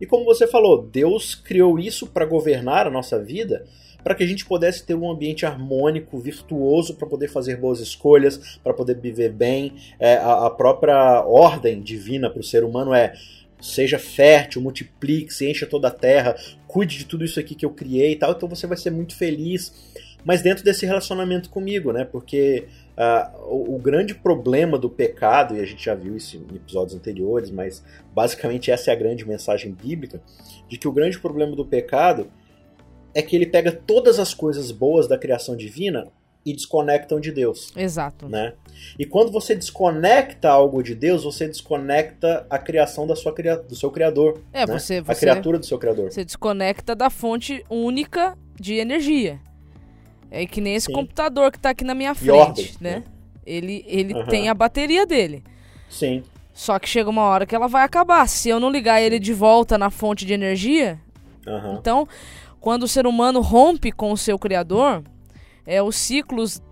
E 0.00 0.06
como 0.06 0.24
você 0.24 0.46
falou, 0.46 0.82
Deus 0.82 1.34
criou 1.34 1.78
isso 1.78 2.06
para 2.06 2.26
governar 2.26 2.86
a 2.86 2.90
nossa 2.90 3.22
vida 3.22 3.64
para 4.06 4.14
que 4.14 4.22
a 4.22 4.26
gente 4.26 4.46
pudesse 4.46 4.86
ter 4.86 4.94
um 4.94 5.10
ambiente 5.10 5.44
harmônico, 5.44 6.16
virtuoso, 6.20 6.94
para 6.94 7.08
poder 7.08 7.26
fazer 7.26 7.56
boas 7.56 7.80
escolhas, 7.80 8.56
para 8.62 8.72
poder 8.72 9.00
viver 9.00 9.32
bem. 9.32 9.72
É, 9.98 10.14
a, 10.18 10.46
a 10.46 10.50
própria 10.50 11.24
ordem 11.26 11.82
divina 11.82 12.30
para 12.30 12.38
o 12.38 12.44
ser 12.44 12.62
humano 12.62 12.94
é 12.94 13.14
seja 13.60 13.98
fértil, 13.98 14.62
multiplique, 14.62 15.32
se 15.32 15.48
encha 15.48 15.66
toda 15.66 15.88
a 15.88 15.90
terra, 15.90 16.36
cuide 16.66 16.98
de 16.98 17.04
tudo 17.06 17.24
isso 17.24 17.40
aqui 17.40 17.54
que 17.54 17.64
eu 17.64 17.70
criei 17.70 18.12
e 18.12 18.16
tal, 18.16 18.32
então 18.32 18.48
você 18.48 18.66
vai 18.66 18.76
ser 18.76 18.90
muito 18.90 19.16
feliz. 19.16 19.72
Mas 20.24 20.42
dentro 20.42 20.64
desse 20.64 20.84
relacionamento 20.84 21.48
comigo, 21.48 21.92
né? 21.92 22.04
Porque 22.04 22.66
uh, 22.96 23.38
o, 23.48 23.76
o, 23.76 23.78
grande 23.78 24.12
problema 24.12 24.76
do 24.76 24.90
pecado, 24.90 25.56
e 25.56 25.60
a 25.60 25.64
gente 25.64 25.84
já 25.84 25.94
viu 25.94 26.16
isso 26.16 26.36
em 26.36 26.56
episódios 26.56 26.96
anteriores, 26.96 27.48
mas 27.48 27.84
basicamente 28.12 28.70
essa 28.70 28.90
é 28.90 28.92
a 28.92 28.96
grande 28.96 29.26
mensagem 29.26 29.72
bíblica, 29.72 30.20
de 30.68 30.76
que 30.78 30.88
o 30.88 30.92
grande 30.92 31.18
problema 31.20 31.54
do 31.54 31.64
pecado 31.64 32.28
é 33.14 33.22
que 33.22 33.36
ele 33.36 33.46
pega 33.46 33.70
todas 33.70 34.18
as 34.18 34.34
coisas 34.34 34.72
boas 34.72 35.06
da 35.06 35.16
criação 35.16 35.56
divina 35.56 36.08
e 36.46 36.52
desconectam 36.52 37.18
de 37.18 37.32
Deus. 37.32 37.72
Exato. 37.76 38.28
Né? 38.28 38.54
E 38.96 39.04
quando 39.04 39.32
você 39.32 39.52
desconecta 39.52 40.48
algo 40.48 40.80
de 40.80 40.94
Deus, 40.94 41.24
você 41.24 41.48
desconecta 41.48 42.46
a 42.48 42.56
criação 42.56 43.04
da 43.04 43.16
sua, 43.16 43.34
do 43.68 43.74
seu 43.74 43.90
criador. 43.90 44.40
É, 44.52 44.64
né? 44.64 44.72
você, 44.72 45.00
você, 45.00 45.10
A 45.10 45.14
criatura 45.16 45.58
do 45.58 45.66
seu 45.66 45.76
criador. 45.76 46.12
Você 46.12 46.24
desconecta 46.24 46.94
da 46.94 47.10
fonte 47.10 47.64
única 47.68 48.38
de 48.54 48.74
energia. 48.74 49.40
É 50.30 50.46
que 50.46 50.60
nem 50.60 50.76
esse 50.76 50.86
Sim. 50.86 50.92
computador 50.92 51.50
que 51.50 51.58
está 51.58 51.70
aqui 51.70 51.84
na 51.84 51.94
minha 51.94 52.14
frente, 52.14 52.32
ordem, 52.32 52.70
né? 52.80 52.90
né? 52.96 53.04
Ele, 53.44 53.84
ele 53.88 54.14
uhum. 54.14 54.26
tem 54.26 54.48
a 54.48 54.54
bateria 54.54 55.04
dele. 55.04 55.42
Sim. 55.88 56.22
Só 56.52 56.78
que 56.78 56.88
chega 56.88 57.10
uma 57.10 57.22
hora 57.22 57.44
que 57.44 57.54
ela 57.54 57.66
vai 57.66 57.82
acabar. 57.82 58.28
Se 58.28 58.48
eu 58.48 58.60
não 58.60 58.70
ligar 58.70 59.00
ele 59.02 59.18
de 59.18 59.32
volta 59.32 59.76
na 59.76 59.90
fonte 59.90 60.24
de 60.24 60.32
energia, 60.32 61.00
uhum. 61.44 61.74
então 61.74 62.08
quando 62.60 62.84
o 62.84 62.88
ser 62.88 63.06
humano 63.06 63.40
rompe 63.40 63.92
com 63.92 64.12
o 64.12 64.16
seu 64.16 64.38
Criador, 64.38 65.02
é, 65.66 65.82
os 65.82 65.96
ciclos 65.96 66.62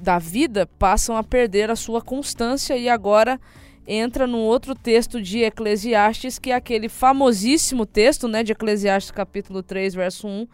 da 0.00 0.18
vida 0.18 0.66
passam 0.78 1.16
a 1.16 1.22
perder 1.22 1.70
a 1.70 1.76
sua 1.76 2.00
constância 2.00 2.76
e 2.76 2.88
agora 2.88 3.40
entra 3.86 4.26
num 4.26 4.40
outro 4.40 4.74
texto 4.74 5.20
de 5.20 5.40
Eclesiastes, 5.40 6.38
que 6.38 6.50
é 6.50 6.54
aquele 6.54 6.88
famosíssimo 6.88 7.86
texto 7.86 8.28
né, 8.28 8.42
de 8.42 8.52
Eclesiastes 8.52 9.10
capítulo 9.10 9.62
3, 9.62 9.94
verso 9.94 10.26
1, 10.26 10.46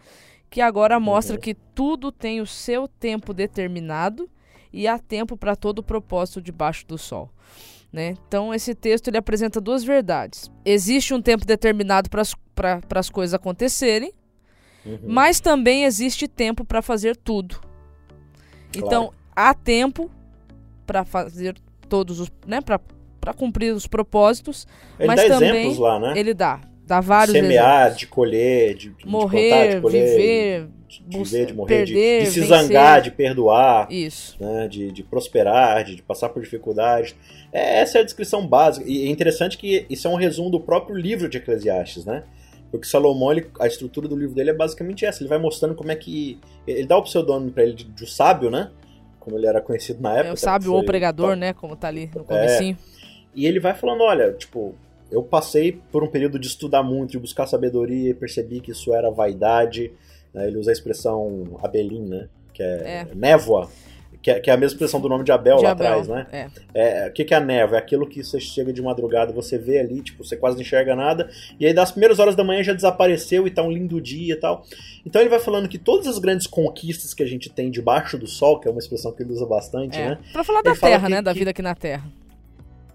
que 0.49 0.61
agora 0.61 0.99
mostra 0.99 1.37
que 1.37 1.53
tudo 1.53 2.11
tem 2.11 2.41
o 2.41 2.45
seu 2.45 2.87
tempo 2.87 3.33
determinado 3.33 4.29
e 4.71 4.87
há 4.87 4.97
tempo 4.97 5.35
para 5.35 5.55
todo 5.55 5.79
o 5.79 5.83
propósito 5.83 6.41
debaixo 6.41 6.85
do 6.87 6.97
sol. 6.97 7.29
Né? 7.91 8.15
Então, 8.27 8.53
esse 8.53 8.73
texto 8.73 9.07
ele 9.07 9.17
apresenta 9.17 9.61
duas 9.61 9.83
verdades. 9.83 10.49
Existe 10.65 11.13
um 11.13 11.21
tempo 11.21 11.45
determinado 11.45 12.09
para 12.09 12.99
as 12.99 13.09
coisas 13.09 13.33
acontecerem, 13.33 14.13
Uhum. 14.85 14.99
Mas 15.05 15.39
também 15.39 15.85
existe 15.85 16.27
tempo 16.27 16.65
para 16.65 16.81
fazer 16.81 17.15
tudo. 17.15 17.59
Claro. 18.73 18.87
Então, 18.87 19.13
há 19.35 19.53
tempo 19.53 20.09
para 20.85 21.05
fazer 21.05 21.55
todos 21.87 22.19
os, 22.19 22.31
né, 22.45 22.59
para 22.61 23.33
cumprir 23.33 23.73
os 23.73 23.87
propósitos, 23.87 24.67
ele 24.99 25.07
mas 25.07 25.21
dá 25.21 25.27
também 25.29 25.49
exemplos 25.49 25.77
lá, 25.77 25.99
né? 25.99 26.13
ele 26.15 26.33
dá, 26.33 26.59
dá 26.85 26.99
vários 26.99 27.35
Semear, 27.35 27.81
exemplos. 27.81 27.99
de 27.99 28.07
colher, 28.07 28.75
de, 28.75 28.95
morrer, 29.05 29.41
de 29.41 29.49
plantar, 29.49 29.75
de 29.75 29.81
colher, 29.81 30.09
viver, 30.09 30.67
de 30.87 31.03
viver, 31.17 31.45
de 31.45 31.53
morrer, 31.53 31.75
perder, 31.77 32.19
de, 32.19 32.25
de, 32.25 32.31
se 32.31 32.39
vencer. 32.41 32.57
zangar, 32.57 33.01
de 33.01 33.11
perdoar, 33.11 33.91
Isso. 33.91 34.35
Né, 34.39 34.67
de, 34.67 34.91
de 34.91 35.03
prosperar, 35.03 35.83
de, 35.83 35.95
de 35.95 36.01
passar 36.01 36.29
por 36.29 36.41
dificuldades. 36.41 37.15
É, 37.51 37.79
essa 37.79 37.99
é 37.99 38.01
a 38.01 38.03
descrição 38.03 38.45
básica. 38.45 38.89
E 38.89 39.07
é 39.07 39.09
interessante 39.09 39.57
que 39.57 39.85
isso 39.89 40.07
é 40.07 40.11
um 40.11 40.15
resumo 40.15 40.49
do 40.49 40.59
próprio 40.59 40.95
livro 40.95 41.29
de 41.29 41.37
Eclesiastes, 41.37 42.05
né? 42.05 42.23
Porque 42.73 42.87
Salomão, 42.87 43.31
ele, 43.31 43.45
a 43.59 43.67
estrutura 43.67 44.07
do 44.07 44.15
livro 44.15 44.33
dele 44.33 44.49
é 44.49 44.53
basicamente 44.53 45.05
essa. 45.05 45.21
Ele 45.21 45.29
vai 45.29 45.37
mostrando 45.37 45.75
como 45.75 45.91
é 45.91 45.95
que. 45.95 46.39
Ele 46.65 46.87
dá 46.87 46.97
o 46.97 47.03
pseudônimo 47.03 47.51
para 47.51 47.61
ele 47.61 47.73
de, 47.73 47.83
de, 47.83 48.09
sábio, 48.09 48.49
né? 48.49 48.71
Como 49.19 49.37
ele 49.37 49.45
era 49.45 49.61
conhecido 49.61 50.01
na 50.01 50.13
época. 50.13 50.29
É 50.29 50.33
o 50.33 50.35
sábio 50.35 50.73
ou 50.73 50.83
pregador, 50.83 51.29
tá... 51.29 51.35
né? 51.35 51.53
Como 51.53 51.75
tá 51.75 51.87
ali 51.87 52.09
no 52.15 52.23
comecinho. 52.23 52.75
É, 52.75 53.07
e 53.35 53.45
ele 53.45 53.59
vai 53.59 53.75
falando: 53.75 54.01
olha, 54.01 54.33
tipo, 54.33 54.73
eu 55.11 55.21
passei 55.21 55.79
por 55.91 56.03
um 56.03 56.07
período 56.07 56.39
de 56.39 56.47
estudar 56.47 56.81
muito, 56.81 57.11
de 57.11 57.19
buscar 57.19 57.45
sabedoria 57.45 58.09
e 58.09 58.13
percebi 58.15 58.59
que 58.59 58.71
isso 58.71 58.91
era 58.91 59.11
vaidade. 59.11 59.93
Né? 60.33 60.47
Ele 60.47 60.57
usa 60.57 60.71
a 60.71 60.73
expressão 60.73 61.59
abelim, 61.61 62.07
né? 62.07 62.27
Que 62.55 62.63
é, 62.63 62.65
é. 62.65 63.07
névoa. 63.13 63.69
Que 64.23 64.31
é, 64.31 64.39
que 64.39 64.49
é, 64.49 64.53
a 64.53 64.57
mesma 64.57 64.73
expressão 64.73 65.01
do 65.01 65.09
nome 65.09 65.25
de 65.25 65.33
Abel 65.33 65.57
de 65.57 65.63
lá 65.63 65.71
atrás, 65.71 66.07
né? 66.07 66.25
É. 66.31 66.47
é. 66.73 67.07
O 67.09 67.11
que, 67.11 67.25
que 67.25 67.33
é 67.33 67.37
a 67.37 67.41
névoa? 67.41 67.77
É 67.77 67.79
aquilo 67.79 68.07
que 68.07 68.23
você 68.23 68.39
chega 68.39 68.71
de 68.71 68.81
madrugada, 68.81 69.33
você 69.33 69.57
vê 69.57 69.79
ali, 69.79 70.01
tipo, 70.01 70.23
você 70.23 70.37
quase 70.37 70.55
não 70.55 70.61
enxerga 70.61 70.95
nada, 70.95 71.29
e 71.59 71.67
aí 71.67 71.73
das 71.73 71.91
primeiras 71.91 72.19
horas 72.19 72.33
da 72.33 72.43
manhã 72.43 72.63
já 72.63 72.71
desapareceu 72.71 73.45
e 73.45 73.51
tá 73.51 73.61
um 73.61 73.69
lindo 73.69 73.99
dia 73.99 74.33
e 74.33 74.37
tal. 74.37 74.65
Então 75.05 75.21
ele 75.21 75.29
vai 75.29 75.39
falando 75.39 75.67
que 75.67 75.77
todas 75.77 76.07
as 76.07 76.19
grandes 76.19 76.47
conquistas 76.47 77.13
que 77.13 77.21
a 77.21 77.25
gente 77.25 77.49
tem 77.49 77.69
debaixo 77.69 78.17
do 78.17 78.25
sol, 78.25 78.61
que 78.61 78.67
é 78.67 78.71
uma 78.71 78.79
expressão 78.79 79.11
que 79.11 79.21
ele 79.21 79.33
usa 79.33 79.45
bastante, 79.45 79.99
é. 79.99 80.11
né? 80.11 80.17
Pra 80.31 80.43
falar 80.43 80.61
da 80.61 80.73
Terra, 80.73 81.07
que, 81.07 81.11
né? 81.11 81.21
Da 81.21 81.33
vida 81.33 81.51
aqui 81.51 81.61
na 81.61 81.75
Terra. 81.75 82.05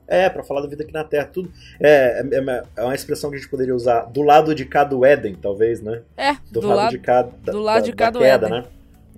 É, 0.08 0.30
para 0.30 0.42
falar 0.42 0.62
da 0.62 0.66
vida 0.66 0.82
aqui 0.82 0.92
na 0.94 1.04
Terra, 1.04 1.26
tudo. 1.26 1.52
É, 1.78 2.22
é, 2.32 2.64
é, 2.76 2.82
uma 2.82 2.94
expressão 2.94 3.28
que 3.28 3.36
a 3.36 3.38
gente 3.38 3.50
poderia 3.50 3.74
usar 3.74 4.06
do 4.06 4.22
lado 4.22 4.54
de 4.54 4.64
cada 4.64 4.96
Éden, 5.06 5.34
talvez, 5.34 5.82
né? 5.82 6.00
É, 6.16 6.32
do, 6.50 6.60
do 6.60 6.68
lado, 6.68 6.76
lado, 6.78 6.90
de 6.92 6.98
cada. 6.98 7.30
Do 7.52 7.60
lado 7.60 7.80
da, 7.80 7.84
de 7.84 7.92
cada 7.92 8.18
queda, 8.18 8.46
Éden. 8.46 8.60
né? 8.60 8.66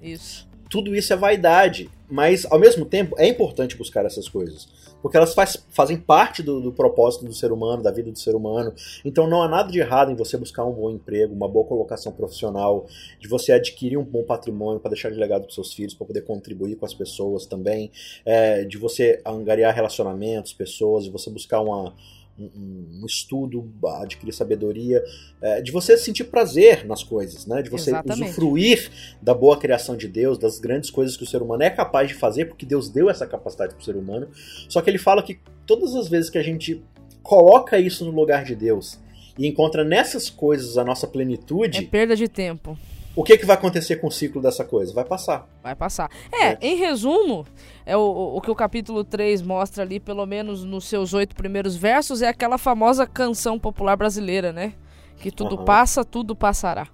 Isso. 0.03 0.49
Tudo 0.69 0.95
isso 0.95 1.13
é 1.13 1.17
vaidade. 1.17 1.89
Mas, 2.11 2.45
ao 2.51 2.59
mesmo 2.59 2.85
tempo, 2.85 3.15
é 3.19 3.27
importante 3.27 3.77
buscar 3.77 4.05
essas 4.05 4.29
coisas. 4.29 4.69
Porque 5.01 5.17
elas 5.17 5.33
faz, 5.33 5.57
fazem 5.71 5.97
parte 5.97 6.43
do, 6.43 6.61
do, 6.61 6.73
propósito 6.73 7.25
do 7.25 7.33
ser 7.33 7.53
humano, 7.53 7.83
da 7.83 7.91
vida 7.91 8.11
do 8.11 8.19
ser 8.19 8.35
humano. 8.35 8.75
Então 9.05 9.29
não 9.29 9.43
há 9.43 9.49
nada 9.49 9.71
de 9.71 9.79
errado 9.79 10.11
em 10.11 10.17
você 10.17 10.37
buscar 10.37 10.65
um 10.65 10.73
bom 10.73 10.91
emprego, 10.91 11.35
uma 11.35 11.49
boa 11.49 11.65
colocação 11.65 12.13
profissional, 12.13 12.87
de 13.19 13.29
você 13.29 13.53
adquirir 13.53 13.97
um 13.97 14.05
bom 14.05 14.25
patrimônio 14.25 14.81
para 14.81 14.91
deixar 14.91 15.11
de 15.11 15.19
legado 15.19 15.45
para 15.45 15.55
seus 15.55 15.73
filhos, 15.73 15.95
para 15.95 16.07
poder 16.07 16.23
contribuir 16.23 16.77
com 16.77 16.85
as 16.85 16.93
pessoas 16.93 17.47
também, 17.47 17.91
é, 18.25 18.65
de 18.65 18.77
você 18.77 19.23
angariar 19.25 19.75
relacionamentos, 19.75 20.53
pessoas, 20.53 21.05
de 21.05 21.11
você 21.11 21.31
buscar 21.31 21.61
uma 21.61 21.95
um, 22.41 23.01
um 23.03 23.07
estudo, 23.07 23.71
adquirir 24.01 24.33
sabedoria, 24.33 25.03
é, 25.43 25.61
de 25.61 25.71
você 25.71 25.97
sentir 25.97 26.25
prazer 26.25 26.87
nas 26.87 27.03
coisas, 27.03 27.47
né? 27.47 27.63
de 27.63 27.71
você 27.71 27.91
Exatamente. 27.91 28.29
usufruir 28.29 28.91
da 29.21 29.35
boa 29.35 29.59
criação 29.59 29.97
de 29.97 30.09
Deus, 30.09 30.39
das 30.39 30.59
grandes 30.59 30.91
coisas 30.91 31.17
que 31.17 31.25
o 31.25 31.27
ser 31.27 31.43
humano 31.43 31.63
é 31.63 31.71
capaz 31.71 32.09
de 32.09 32.15
fazer, 32.15 32.47
porque 32.47 32.65
Deus 32.65 32.89
deu 32.89 33.11
essa 33.11 33.27
capacidade 33.27 33.75
para 33.75 33.83
o 33.83 33.85
ser 33.85 33.97
humano. 33.97 34.29
Só 34.69 34.81
que 34.81 34.89
ele 34.89 34.99
fala 34.99 35.23
que 35.23 35.39
todas 35.67 35.95
as 35.95 36.09
vezes 36.09 36.31
que 36.31 36.39
a 36.39 36.43
gente 36.43 36.83
coloca 37.23 37.79
isso 37.79 38.05
no 38.05 38.11
lugar 38.11 38.45
de 38.45 38.55
Deus 38.55 38.99
e 39.39 39.47
encontra 39.47 39.85
nessas 39.85 40.29
coisas 40.29 40.77
a 40.77 40.85
nossa 40.85 41.07
plenitude. 41.07 41.79
É 41.79 41.83
perda 41.83 42.17
de 42.17 42.29
tempo. 42.29 42.79
O 43.15 43.25
que, 43.25 43.37
que 43.37 43.45
vai 43.45 43.57
acontecer 43.57 43.97
com 43.97 44.07
o 44.07 44.11
ciclo 44.11 44.41
dessa 44.41 44.65
coisa? 44.65 44.93
Vai 44.95 45.05
passar. 45.05 45.49
Vai 45.63 45.75
passar. 45.75 46.11
É, 46.33 46.53
é. 46.53 46.59
em 46.61 46.77
resumo, 46.77 47.45
é 47.85 47.97
o, 47.97 48.37
o 48.37 48.41
que 48.41 48.51
o 48.51 48.55
capítulo 48.55 49.03
3 49.03 49.43
mostra 49.43 49.83
ali, 49.83 49.99
pelo 49.99 50.25
menos 50.25 50.65
nos 50.65 50.85
seus 50.85 51.13
oito 51.13 51.35
primeiros 51.35 51.75
versos, 51.75 52.23
é 52.23 52.29
aquela 52.29 52.57
famosa 52.57 53.07
canção 53.07 53.59
popular 53.59 53.97
brasileira, 53.97 54.53
né? 54.53 54.75
Que 55.19 55.31
tudo 55.31 55.57
uhum. 55.57 55.65
passa, 55.65 56.05
tudo 56.05 56.37
passará. 56.37 56.87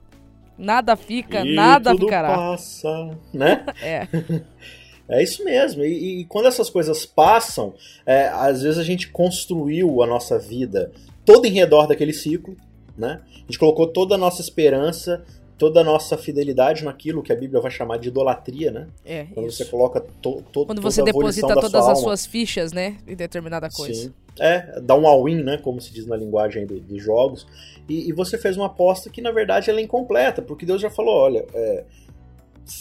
Nada 0.56 0.96
fica, 0.96 1.44
e 1.44 1.54
nada 1.54 1.90
tudo 1.90 2.06
ficará. 2.06 2.34
passa, 2.34 3.10
né? 3.32 3.66
é. 3.82 4.08
É 5.08 5.22
isso 5.22 5.44
mesmo. 5.44 5.84
E, 5.84 6.22
e 6.22 6.24
quando 6.24 6.46
essas 6.46 6.68
coisas 6.68 7.06
passam, 7.06 7.74
é, 8.04 8.26
às 8.26 8.62
vezes 8.62 8.76
a 8.76 8.82
gente 8.82 9.08
construiu 9.08 10.02
a 10.02 10.06
nossa 10.06 10.36
vida 10.36 10.90
toda 11.24 11.46
em 11.46 11.52
redor 11.52 11.86
daquele 11.86 12.12
ciclo, 12.12 12.56
né? 12.98 13.20
A 13.36 13.38
gente 13.46 13.58
colocou 13.58 13.86
toda 13.86 14.16
a 14.16 14.18
nossa 14.18 14.40
esperança 14.40 15.24
toda 15.58 15.80
a 15.80 15.84
nossa 15.84 16.18
fidelidade 16.18 16.84
naquilo 16.84 17.22
que 17.22 17.32
a 17.32 17.36
Bíblia 17.36 17.60
vai 17.60 17.70
chamar 17.70 17.98
de 17.98 18.08
idolatria, 18.08 18.70
né? 18.70 18.88
É, 19.04 19.24
Quando 19.32 19.48
isso. 19.48 19.58
você 19.58 19.64
coloca 19.64 20.00
to, 20.20 20.42
to, 20.52 20.66
Quando 20.66 20.82
você 20.82 21.02
deposita 21.02 21.54
todas 21.54 21.70
sua 21.70 21.92
as 21.92 22.00
suas 22.00 22.26
fichas, 22.26 22.72
né? 22.72 22.98
Em 23.06 23.14
determinada 23.14 23.68
coisa. 23.70 23.94
Sim. 23.94 24.12
É, 24.38 24.80
dá 24.80 24.94
um 24.94 25.06
all-in, 25.06 25.42
né? 25.42 25.56
Como 25.56 25.80
se 25.80 25.92
diz 25.92 26.06
na 26.06 26.16
linguagem 26.16 26.66
do, 26.66 26.78
dos 26.78 27.02
jogos. 27.02 27.46
E, 27.88 28.08
e, 28.08 28.12
você 28.12 28.36
fez 28.36 28.56
uma 28.56 28.66
aposta 28.66 29.08
que, 29.08 29.22
na 29.22 29.30
verdade, 29.30 29.70
ela 29.70 29.80
é 29.80 29.82
incompleta, 29.82 30.42
porque 30.42 30.66
Deus 30.66 30.82
já 30.82 30.90
falou, 30.90 31.14
olha, 31.14 31.46
é, 31.54 31.84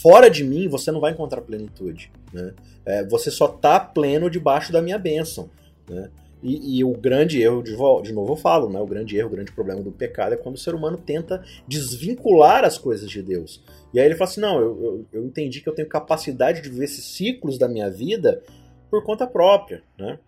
fora 0.02 0.30
de 0.30 0.44
mim 0.44 0.68
você 0.68 0.92
não 0.92 1.00
vai 1.00 1.12
encontrar 1.12 1.42
plenitude, 1.42 2.12
né? 2.34 2.54
É, 2.86 3.04
você 3.06 3.32
só 3.32 3.48
tá 3.48 3.80
pleno 3.80 4.30
debaixo 4.30 4.74
da 4.74 4.82
minha 4.82 5.00
bênção, 5.00 5.50
né? 5.90 6.10
E, 6.46 6.78
e, 6.78 6.84
o 6.84 6.92
grande 6.92 7.42
erro, 7.42 7.64
de, 7.64 7.72
de 7.72 8.14
novo 8.14 8.34
eu 8.34 8.36
falo, 8.36 8.70
né? 8.70 8.80
o 8.80 8.86
grande 8.86 9.18
erro, 9.18 9.30
o 9.30 9.32
grande 9.32 9.52
problema 9.52 9.82
do 9.82 9.92
pecado 9.92 10.36
é 10.36 10.38
quando 10.38 10.54
o 10.54 10.60
ser 10.60 10.76
humano 10.76 10.96
tenta 10.96 11.44
desvincular 11.68 12.64
as 12.64 12.78
coisas 12.78 13.10
de 13.10 13.20
Deus. 13.20 13.64
E 13.92 14.00
aí 14.00 14.06
ele 14.06 14.14
fala 14.14 14.30
assim: 14.30 14.42
não, 14.42 14.60
eu, 14.60 14.84
eu, 14.84 15.06
eu 15.14 15.26
entendi 15.26 15.60
que 15.60 15.68
eu 15.68 15.74
tenho 15.74 15.90
capacidade 15.90 16.62
de 16.62 16.70
viver 16.70 16.86
esses 16.86 17.04
ciclos 17.04 17.58
da 17.58 17.68
minha 17.68 17.90
vida 17.90 18.44
por 18.92 19.04
conta 19.04 19.26
própria. 19.26 19.82
Né? 19.98 20.20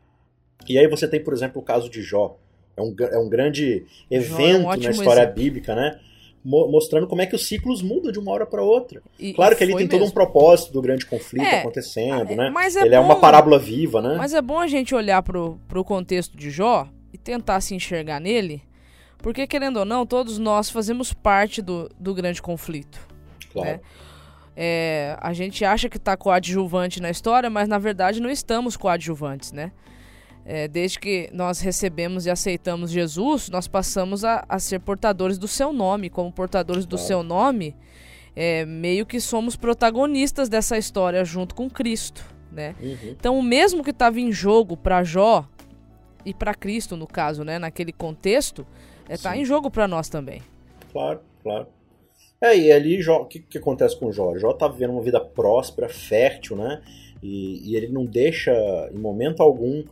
E 0.68 0.80
aí 0.80 0.88
você 0.88 1.08
tem, 1.08 1.24
por 1.24 1.36
exemplo, 1.36 1.62
o 1.62 1.66
caso 1.66 1.88
de 1.88 2.02
Jó. 2.02 2.36
É 2.76 2.82
um, 2.82 2.96
é 3.00 3.18
um 3.18 3.30
grande 3.30 3.86
evento 4.10 4.72
é 4.72 4.78
um 4.78 4.82
na 4.82 4.90
história 4.90 5.22
exemplo. 5.22 5.36
bíblica, 5.36 5.76
né? 5.76 6.00
Mostrando 6.48 7.08
como 7.08 7.22
é 7.22 7.26
que 7.26 7.36
os 7.36 7.46
ciclos 7.46 7.82
mudam 7.82 8.12
de 8.12 8.20
uma 8.20 8.32
hora 8.32 8.46
para 8.46 8.62
outra. 8.62 9.02
E, 9.20 9.34
claro 9.34 9.56
que 9.56 9.64
ele 9.64 9.74
tem 9.74 9.86
mesmo. 9.86 10.00
todo 10.00 10.08
um 10.08 10.12
propósito 10.12 10.72
do 10.72 10.82
grande 10.82 11.06
conflito 11.06 11.46
é, 11.46 11.60
acontecendo, 11.60 12.36
né? 12.36 12.54
É 12.56 12.82
ele 12.82 12.90
bom, 12.90 12.96
é 12.96 13.00
uma 13.00 13.20
parábola 13.20 13.60
viva, 13.60 14.02
né? 14.02 14.16
Mas 14.18 14.34
é 14.34 14.42
bom 14.42 14.58
a 14.58 14.68
gente 14.68 14.96
olhar 14.96 15.22
pro, 15.22 15.60
pro 15.68 15.84
contexto 15.84 16.38
de 16.38 16.50
Jó 16.50 16.88
e 17.12 17.18
tentar 17.18 17.60
se 17.60 17.76
enxergar 17.76 18.22
nele, 18.22 18.64
porque 19.18 19.46
querendo 19.46 19.78
ou 19.78 19.86
não, 19.86 20.06
todos 20.06 20.38
nós 20.38 20.70
fazemos 20.70 21.12
parte 21.12 21.62
do, 21.62 21.90
do 22.00 22.14
grande 22.14 22.42
conflito. 22.42 23.00
Claro. 23.52 23.70
Né? 23.70 23.80
É, 24.56 25.18
a 25.20 25.34
gente 25.34 25.66
acha 25.66 25.90
que 25.90 25.98
está 25.98 26.16
coadjuvante 26.16 27.02
na 27.02 27.10
história, 27.10 27.50
mas 27.50 27.68
na 27.68 27.78
verdade 27.78 28.22
não 28.22 28.30
estamos 28.30 28.78
coadjuvantes, 28.78 29.52
né? 29.52 29.72
É, 30.50 30.66
desde 30.66 30.98
que 30.98 31.30
nós 31.34 31.60
recebemos 31.60 32.26
e 32.26 32.30
aceitamos 32.30 32.90
Jesus, 32.90 33.50
nós 33.50 33.68
passamos 33.68 34.24
a, 34.24 34.46
a 34.48 34.58
ser 34.60 34.80
portadores 34.80 35.38
do 35.38 35.46
seu 35.48 35.74
nome. 35.74 36.10
Como 36.10 36.32
portadores 36.32 36.86
do 36.86 36.98
seu 36.98 37.22
nome, 37.22 37.76
é, 38.34 38.66
meio 38.66 39.06
que 39.06 39.20
somos 39.20 39.58
protagonistas 39.58 40.48
dessa 40.48 40.78
história 40.78 41.26
junto 41.26 41.54
com 41.54 41.70
Cristo. 41.70 42.24
Né? 42.50 42.76
Uhum. 42.82 42.98
Então, 43.04 43.38
o 43.38 43.44
mesmo 43.44 43.84
que 43.84 43.90
estava 43.90 44.22
em 44.22 44.32
jogo 44.32 44.78
para 44.78 45.04
Jó 45.04 45.46
e 46.26 46.34
para 46.34 46.54
Cristo, 46.54 46.96
no 46.96 47.08
caso, 47.08 47.44
né, 47.44 47.60
naquele 47.60 47.92
contexto, 47.92 48.66
está 49.10 49.36
é, 49.36 49.42
em 49.42 49.44
jogo 49.44 49.70
para 49.70 49.86
nós 49.86 50.08
também. 50.08 50.42
Claro, 50.94 51.20
claro. 51.44 51.68
É, 52.40 52.58
e 52.58 52.72
ali, 52.72 53.06
o 53.06 53.26
que, 53.26 53.40
que 53.40 53.58
acontece 53.58 54.00
com 54.00 54.14
Jó? 54.14 54.38
Jó 54.38 54.52
está 54.52 54.70
vivendo 54.70 54.92
uma 54.92 55.02
vida 55.02 55.20
próspera, 55.20 55.90
fértil, 55.90 56.56
né? 56.56 56.82
E, 57.22 57.72
e 57.72 57.76
ele 57.76 57.88
não 57.88 58.06
deixa, 58.06 58.54
em 58.94 58.98
momento 58.98 59.42
algum, 59.42 59.84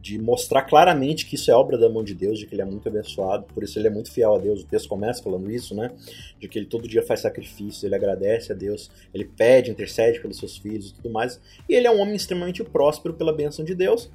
de 0.00 0.18
mostrar 0.18 0.62
claramente 0.62 1.26
que 1.26 1.34
isso 1.34 1.50
é 1.50 1.54
obra 1.54 1.76
da 1.76 1.88
mão 1.88 2.02
de 2.02 2.14
Deus, 2.14 2.38
de 2.38 2.46
que 2.46 2.54
ele 2.54 2.62
é 2.62 2.64
muito 2.64 2.88
abençoado, 2.88 3.44
por 3.52 3.62
isso 3.62 3.78
ele 3.78 3.88
é 3.88 3.90
muito 3.90 4.10
fiel 4.10 4.34
a 4.34 4.38
Deus. 4.38 4.62
O 4.62 4.66
texto 4.66 4.88
começa 4.88 5.22
falando 5.22 5.50
isso, 5.50 5.74
né? 5.74 5.90
De 6.38 6.48
que 6.48 6.58
ele 6.58 6.66
todo 6.66 6.88
dia 6.88 7.02
faz 7.02 7.20
sacrifício, 7.20 7.86
ele 7.86 7.94
agradece 7.94 8.52
a 8.52 8.54
Deus, 8.54 8.90
ele 9.12 9.24
pede, 9.24 9.70
intercede 9.70 10.20
pelos 10.20 10.38
seus 10.38 10.56
filhos 10.56 10.90
e 10.90 10.94
tudo 10.94 11.10
mais. 11.10 11.38
E 11.68 11.74
ele 11.74 11.86
é 11.86 11.90
um 11.90 12.00
homem 12.00 12.14
extremamente 12.14 12.64
próspero 12.64 13.14
pela 13.14 13.32
bênção 13.32 13.64
de 13.64 13.74
Deus. 13.74 14.10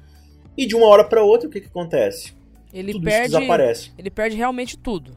E 0.56 0.66
de 0.66 0.74
uma 0.74 0.86
hora 0.86 1.04
para 1.04 1.22
outra, 1.22 1.48
o 1.48 1.52
que, 1.52 1.60
que 1.60 1.68
acontece? 1.68 2.34
Ele 2.72 2.92
tudo 2.92 3.04
perde, 3.04 3.26
desaparece. 3.28 3.92
Ele 3.96 4.10
perde 4.10 4.36
realmente 4.36 4.76
tudo. 4.76 5.16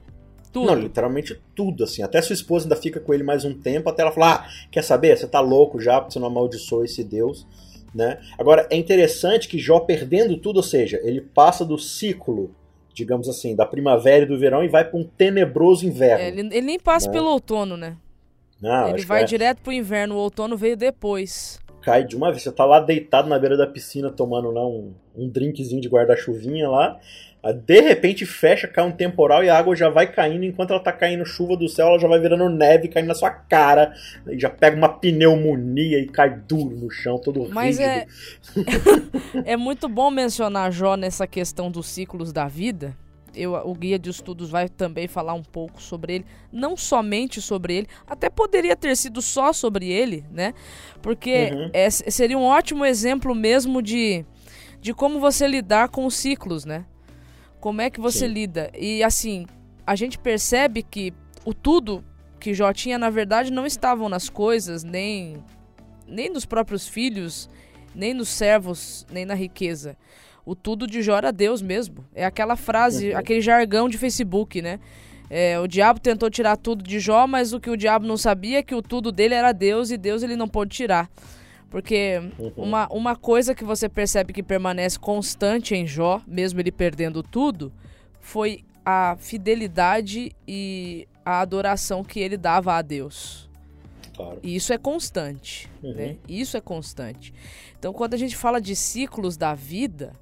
Tudo. 0.51 0.67
Não, 0.67 0.79
literalmente 0.79 1.39
tudo, 1.55 1.83
assim. 1.83 2.01
Até 2.01 2.21
sua 2.21 2.33
esposa 2.33 2.65
ainda 2.65 2.75
fica 2.75 2.99
com 2.99 3.13
ele 3.13 3.23
mais 3.23 3.45
um 3.45 3.53
tempo, 3.53 3.89
até 3.89 4.01
ela 4.01 4.11
falar: 4.11 4.47
ah, 4.47 4.67
quer 4.71 4.83
saber? 4.83 5.17
Você 5.17 5.27
tá 5.27 5.39
louco 5.39 5.79
já, 5.79 5.99
porque 5.99 6.13
você 6.13 6.19
não 6.19 6.27
amaldiçoou 6.27 6.83
esse 6.83 7.03
Deus. 7.03 7.45
Né? 7.93 8.19
Agora, 8.37 8.67
é 8.69 8.77
interessante 8.77 9.47
que 9.47 9.57
Jó 9.57 9.79
perdendo 9.79 10.37
tudo, 10.37 10.57
ou 10.57 10.63
seja, 10.63 10.99
ele 11.03 11.21
passa 11.21 11.65
do 11.65 11.77
ciclo, 11.77 12.51
digamos 12.93 13.27
assim, 13.27 13.55
da 13.55 13.65
primavera 13.65 14.25
e 14.25 14.27
do 14.27 14.37
verão 14.37 14.63
e 14.63 14.67
vai 14.67 14.85
para 14.85 14.99
um 14.99 15.03
tenebroso 15.03 15.85
inverno. 15.85 16.23
É, 16.23 16.27
ele, 16.27 16.41
ele, 16.41 16.61
nem 16.61 16.79
passa 16.79 17.07
né? 17.07 17.13
pelo 17.13 17.29
outono, 17.29 17.75
né? 17.75 17.97
Não, 18.61 18.89
ele 18.89 19.05
vai 19.05 19.23
é... 19.23 19.25
direto 19.25 19.61
pro 19.61 19.71
inverno, 19.71 20.15
o 20.15 20.19
outono 20.19 20.57
veio 20.57 20.75
depois. 20.75 21.59
Cai 21.81 22.03
de 22.03 22.15
uma 22.15 22.29
vez, 22.31 22.43
você 22.43 22.51
tá 22.51 22.65
lá 22.65 22.79
deitado 22.79 23.29
na 23.29 23.39
beira 23.39 23.55
da 23.55 23.65
piscina 23.65 24.09
tomando 24.09 24.51
lá 24.51 24.67
um, 24.67 24.93
um 25.15 25.29
drinkzinho 25.29 25.81
de 25.81 25.87
guarda-chuvinha 25.87 26.69
lá, 26.69 26.99
de 27.53 27.79
repente 27.79 28.25
fecha, 28.25 28.67
cai 28.67 28.85
um 28.85 28.91
temporal 28.91 29.43
e 29.43 29.49
a 29.49 29.57
água 29.57 29.73
já 29.73 29.89
vai 29.89 30.11
caindo. 30.11 30.43
Enquanto 30.43 30.71
ela 30.71 30.79
tá 30.79 30.91
caindo 30.91 31.25
chuva 31.25 31.55
do 31.55 31.69
céu, 31.69 31.87
ela 31.87 31.99
já 31.99 32.07
vai 32.07 32.19
virando 32.19 32.49
neve 32.49 32.89
caindo 32.89 33.07
na 33.07 33.15
sua 33.15 33.29
cara. 33.29 33.93
E 34.27 34.37
já 34.37 34.49
pega 34.49 34.75
uma 34.75 34.89
pneumonia 34.89 35.99
e 35.99 36.07
cai 36.07 36.29
duro 36.29 36.75
no 36.75 36.89
chão, 36.89 37.17
todo 37.17 37.47
Mas 37.49 37.79
é... 37.79 38.05
é 39.45 39.55
muito 39.55 39.87
bom 39.87 40.11
mencionar 40.11 40.69
Jó 40.71 40.97
nessa 40.97 41.25
questão 41.25 41.71
dos 41.71 41.87
ciclos 41.87 42.33
da 42.33 42.47
vida. 42.47 42.95
Eu, 43.39 43.53
o 43.53 43.73
guia 43.73 43.97
de 43.97 44.09
estudos 44.09 44.49
vai 44.49 44.67
também 44.67 45.07
falar 45.07 45.33
um 45.33 45.43
pouco 45.43 45.81
sobre 45.81 46.15
ele, 46.15 46.25
não 46.51 46.75
somente 46.75 47.41
sobre 47.41 47.75
ele, 47.75 47.87
até 48.07 48.29
poderia 48.29 48.75
ter 48.75 48.95
sido 48.97 49.21
só 49.21 49.53
sobre 49.53 49.89
ele, 49.89 50.25
né? 50.31 50.53
Porque 51.01 51.51
Uhum. 51.53 51.69
é, 51.73 51.89
seria 51.89 52.37
um 52.37 52.43
ótimo 52.43 52.83
exemplo 52.85 53.33
mesmo 53.33 53.81
de, 53.81 54.25
de 54.81 54.93
como 54.93 55.19
você 55.19 55.47
lidar 55.47 55.89
com 55.89 56.05
os 56.05 56.15
ciclos, 56.15 56.65
né? 56.65 56.85
Como 57.59 57.81
é 57.81 57.89
que 57.89 57.99
você 57.99 58.27
Sim. 58.27 58.33
lida? 58.33 58.71
E 58.77 59.03
assim, 59.03 59.45
a 59.85 59.95
gente 59.95 60.17
percebe 60.17 60.83
que 60.83 61.13
o 61.45 61.53
tudo 61.53 62.03
que 62.39 62.53
Jó 62.53 62.71
tinha, 62.71 62.97
na 62.97 63.09
verdade, 63.09 63.51
não 63.51 63.65
estavam 63.65 64.07
nas 64.07 64.29
coisas, 64.29 64.83
nem, 64.83 65.43
nem 66.07 66.29
nos 66.29 66.45
próprios 66.45 66.87
filhos, 66.87 67.49
nem 67.93 68.13
nos 68.13 68.29
servos, 68.29 69.05
nem 69.11 69.25
na 69.25 69.33
riqueza. 69.33 69.97
O 70.49 70.55
tudo 70.55 70.87
de 70.87 71.01
Jó 71.03 71.15
era 71.17 71.31
Deus 71.31 71.61
mesmo. 71.61 72.03
É 72.15 72.25
aquela 72.25 72.55
frase, 72.55 73.11
Uhum. 73.11 73.17
aquele 73.17 73.39
jargão 73.41 73.87
de 73.87 73.97
Facebook, 73.99 74.61
né? 74.61 74.79
É, 75.29 75.59
o 75.59 75.67
diabo 75.67 75.99
tentou 75.99 76.27
tirar 76.29 76.57
tudo 76.57 76.83
de 76.83 76.99
Jó, 76.99 77.27
mas 77.27 77.53
o 77.53 77.59
que 77.59 77.69
o 77.69 77.77
diabo 77.77 78.07
não 78.07 78.17
sabia 78.17 78.57
é 78.57 78.63
que 78.63 78.73
o 78.73 78.81
tudo 78.81 79.11
dele 79.11 79.35
era 79.35 79.51
Deus 79.51 79.91
e 79.91 79.97
Deus 79.97 80.23
ele 80.23 80.35
não 80.35 80.47
pôde 80.47 80.75
tirar. 80.75 81.07
Porque 81.69 82.19
Uhum. 82.39 82.51
uma, 82.57 82.87
uma 82.91 83.15
coisa 83.15 83.53
que 83.53 83.63
você 83.63 83.87
percebe 83.87 84.33
que 84.33 84.41
permanece 84.41 84.97
constante 84.97 85.75
em 85.75 85.85
Jó, 85.85 86.19
mesmo 86.25 86.59
ele 86.59 86.71
perdendo 86.71 87.21
tudo, 87.21 87.71
foi 88.19 88.63
a 88.83 89.15
fidelidade 89.19 90.31
e 90.47 91.07
a 91.23 91.41
adoração 91.41 92.03
que 92.03 92.19
ele 92.19 92.37
dava 92.37 92.73
a 92.73 92.81
Deus. 92.81 93.47
Claro. 94.15 94.39
E 94.41 94.55
isso 94.55 94.73
é 94.73 94.79
constante, 94.79 95.69
Uhum. 95.83 95.93
né? 95.93 96.15
Isso 96.27 96.57
é 96.57 96.61
constante. 96.61 97.31
Então, 97.77 97.93
quando 97.93 98.15
a 98.15 98.17
gente 98.17 98.35
fala 98.35 98.59
de 98.59 98.75
ciclos 98.75 99.37
da 99.37 99.53
vida, 99.53 100.13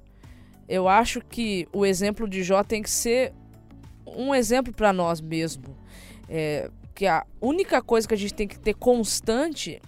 eu 0.68 0.88
acho 0.88 1.20
que 1.20 1.66
o 1.72 1.84
exemplo 1.86 2.28
de 2.28 2.42
Jó 2.42 2.62
tem 2.62 2.82
que 2.82 2.90
ser 2.90 3.32
um 4.06 4.34
exemplo 4.34 4.72
para 4.72 4.92
nós 4.92 5.20
mesmo. 5.20 5.76
É, 6.28 6.70
que 6.94 7.06
a 7.06 7.24
única 7.40 7.80
coisa 7.80 8.06
que 8.08 8.14
a 8.14 8.16
gente 8.16 8.34
tem 8.34 8.46
que 8.48 8.58
ter 8.58 8.74
constante 8.74 9.80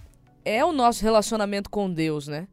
é 0.45 0.63
o 0.65 0.71
nosso 0.71 1.03
relacionamento 1.03 1.69
com 1.69 1.91
Deus, 1.91 2.27
né? 2.27 2.47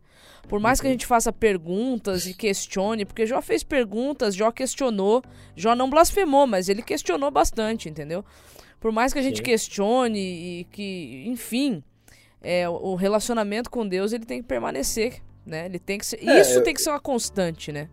Por 0.48 0.60
mais 0.60 0.80
que 0.80 0.86
a 0.86 0.90
gente 0.90 1.06
faça 1.06 1.32
perguntas 1.32 2.26
e 2.26 2.32
questione, 2.34 3.04
porque 3.04 3.26
Jó 3.26 3.40
fez 3.42 3.62
perguntas, 3.62 4.34
Jó 4.34 4.50
questionou, 4.50 5.22
Jó 5.54 5.74
não 5.74 5.90
blasfemou, 5.90 6.46
mas 6.46 6.68
ele 6.68 6.82
questionou 6.82 7.30
bastante, 7.30 7.88
entendeu? 7.88 8.24
Por 8.80 8.90
mais 8.90 9.12
que 9.12 9.18
a 9.18 9.22
gente 9.22 9.38
Sim. 9.38 9.42
questione 9.42 10.18
e 10.18 10.64
que, 10.70 11.24
enfim, 11.26 11.82
é, 12.42 12.68
o 12.68 12.94
relacionamento 12.94 13.70
com 13.70 13.86
Deus 13.86 14.12
ele 14.12 14.24
tem 14.24 14.40
que 14.40 14.48
permanecer, 14.48 15.22
né? 15.44 15.66
Ele 15.66 15.78
tem 15.78 15.98
que 15.98 16.06
ser, 16.06 16.18
É, 16.26 16.40
isso 16.40 16.58
eu- 16.58 16.62
tem 16.62 16.72
que 16.74 16.80
ser 16.80 16.90
uma 16.90 17.00
constante, 17.00 17.70
né? 17.70 17.88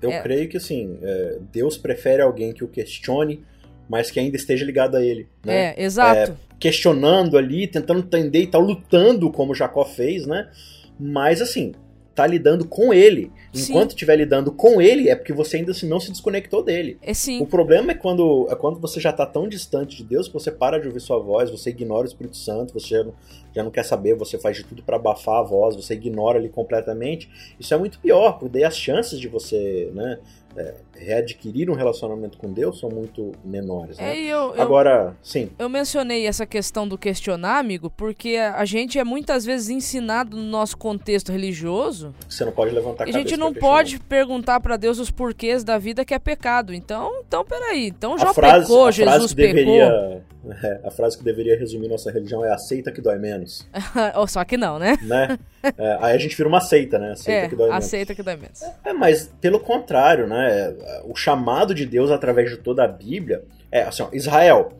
Eu 0.00 0.10
É. 0.10 0.20
creio 0.22 0.48
que 0.48 0.56
assim, 0.56 0.98
é, 1.02 1.38
Deus 1.52 1.76
prefere 1.76 2.22
alguém 2.22 2.52
que 2.52 2.62
o 2.64 2.68
questione, 2.68 3.44
mas 3.88 4.10
que 4.10 4.20
ainda 4.20 4.36
esteja 4.36 4.64
ligado 4.64 4.96
a 4.96 5.02
ele. 5.04 5.26
Né? 5.44 5.74
É, 5.76 5.82
exato. 5.82 6.36
Questionando 6.60 7.36
ali, 7.38 7.66
tentando 7.66 8.00
entender 8.00 8.42
e 8.42 8.46
tal, 8.46 8.60
lutando 8.60 9.30
como 9.30 9.54
Jacó 9.54 9.84
fez, 9.84 10.26
né? 10.26 10.50
Mas 10.98 11.40
assim, 11.40 11.72
tá 12.18 12.26
lidando 12.26 12.66
com 12.66 12.92
ele. 12.92 13.30
Enquanto 13.54 13.90
estiver 13.90 14.16
lidando 14.16 14.50
com 14.50 14.82
ele, 14.82 15.08
é 15.08 15.14
porque 15.14 15.32
você 15.32 15.58
ainda 15.58 15.70
assim, 15.70 15.88
não 15.88 16.00
se 16.00 16.10
desconectou 16.10 16.64
dele. 16.64 16.98
É 17.00 17.14
sim. 17.14 17.40
O 17.40 17.46
problema 17.46 17.92
é 17.92 17.94
quando, 17.94 18.48
é 18.50 18.56
quando 18.56 18.80
você 18.80 18.98
já 18.98 19.12
tá 19.12 19.24
tão 19.24 19.48
distante 19.48 19.96
de 19.96 20.02
Deus 20.02 20.26
que 20.26 20.34
você 20.34 20.50
para 20.50 20.80
de 20.80 20.88
ouvir 20.88 20.98
sua 20.98 21.18
voz, 21.18 21.48
você 21.48 21.70
ignora 21.70 22.02
o 22.02 22.08
Espírito 22.08 22.36
Santo, 22.36 22.74
você 22.74 22.88
já 22.88 23.04
não, 23.04 23.14
já 23.54 23.62
não 23.62 23.70
quer 23.70 23.84
saber, 23.84 24.16
você 24.16 24.36
faz 24.36 24.56
de 24.56 24.64
tudo 24.64 24.82
para 24.82 24.96
abafar 24.96 25.36
a 25.36 25.42
voz, 25.42 25.76
você 25.76 25.94
ignora 25.94 26.38
ele 26.38 26.48
completamente. 26.48 27.30
Isso 27.58 27.72
é 27.72 27.78
muito 27.78 28.00
pior, 28.00 28.32
porque 28.32 28.48
daí 28.48 28.64
as 28.64 28.76
chances 28.76 29.20
de 29.20 29.28
você 29.28 29.90
né, 29.94 30.18
é, 30.56 30.74
readquirir 30.98 31.70
um 31.70 31.74
relacionamento 31.74 32.36
com 32.38 32.52
Deus 32.52 32.78
são 32.80 32.90
muito 32.90 33.32
menores. 33.44 33.98
É, 33.98 34.02
Né? 34.02 34.20
e 34.20 34.28
eu, 34.28 34.54
eu, 34.54 34.62
Agora, 34.62 35.16
sim, 35.22 35.50
eu 35.58 35.68
mencionei 35.68 36.26
essa 36.26 36.44
questão 36.46 36.86
do 36.86 36.98
questionar, 36.98 37.58
amigo, 37.58 37.90
porque 37.90 38.36
a 38.36 38.64
gente 38.64 38.98
é 38.98 39.04
muitas 39.04 39.44
vezes 39.44 39.68
ensinado 39.68 40.36
no 40.36 40.42
nosso 40.42 40.76
contexto 40.76 41.30
religioso 41.32 42.14
você 42.28 42.44
não 42.44 42.52
pode 42.52 42.74
levantar 42.74 43.04
a 43.04 43.06
e 43.06 43.10
a 43.10 43.12
cabeça 43.12 43.28
gente 43.28 43.38
não 43.38 43.52
pode 43.54 43.98
perguntar 44.00 44.60
pra 44.60 44.76
Deus 44.76 44.98
os 44.98 45.10
porquês 45.10 45.64
da 45.64 45.78
vida 45.78 46.04
que 46.04 46.14
é 46.14 46.18
pecado. 46.18 46.74
Então, 46.74 47.22
então 47.26 47.44
peraí. 47.44 47.88
Então 47.88 48.18
já 48.18 48.30
a 48.30 48.34
frase, 48.34 48.66
pecou, 48.66 48.86
a 48.86 48.92
frase 48.92 49.10
Jesus 49.10 49.30
que 49.34 49.36
pecou. 49.36 49.54
deveria, 49.54 50.22
é, 50.62 50.80
a 50.84 50.90
frase 50.90 51.16
que 51.18 51.24
deveria 51.24 51.58
resumir 51.58 51.88
nossa 51.88 52.10
religião 52.10 52.44
é 52.44 52.52
aceita 52.52 52.90
que 52.90 53.00
dói 53.00 53.18
menos, 53.18 53.68
Oh, 54.16 54.26
Só 54.26 54.44
que 54.44 54.56
não, 54.56 54.78
né? 54.78 54.96
né? 55.02 55.38
É, 55.62 55.98
aí 56.00 56.14
a 56.14 56.18
gente 56.18 56.36
vira 56.36 56.48
uma 56.48 56.60
seita, 56.60 56.98
né? 56.98 57.12
Aceita 57.12 57.46
é, 57.46 57.48
que 57.48 57.56
dói 57.56 57.68
menos. 57.68 57.84
aceita 57.84 58.14
que 58.14 58.22
dói 58.22 58.36
menos. 58.36 58.62
É, 58.84 58.92
mas 58.92 59.30
pelo 59.40 59.60
contrário, 59.60 60.26
né? 60.26 60.74
O 61.04 61.14
chamado 61.14 61.74
de 61.74 61.84
Deus 61.86 62.10
através 62.10 62.50
de 62.50 62.56
toda 62.58 62.84
a 62.84 62.88
Bíblia 62.88 63.44
é 63.70 63.82
assim, 63.82 64.02
ó, 64.02 64.08
Israel. 64.12 64.72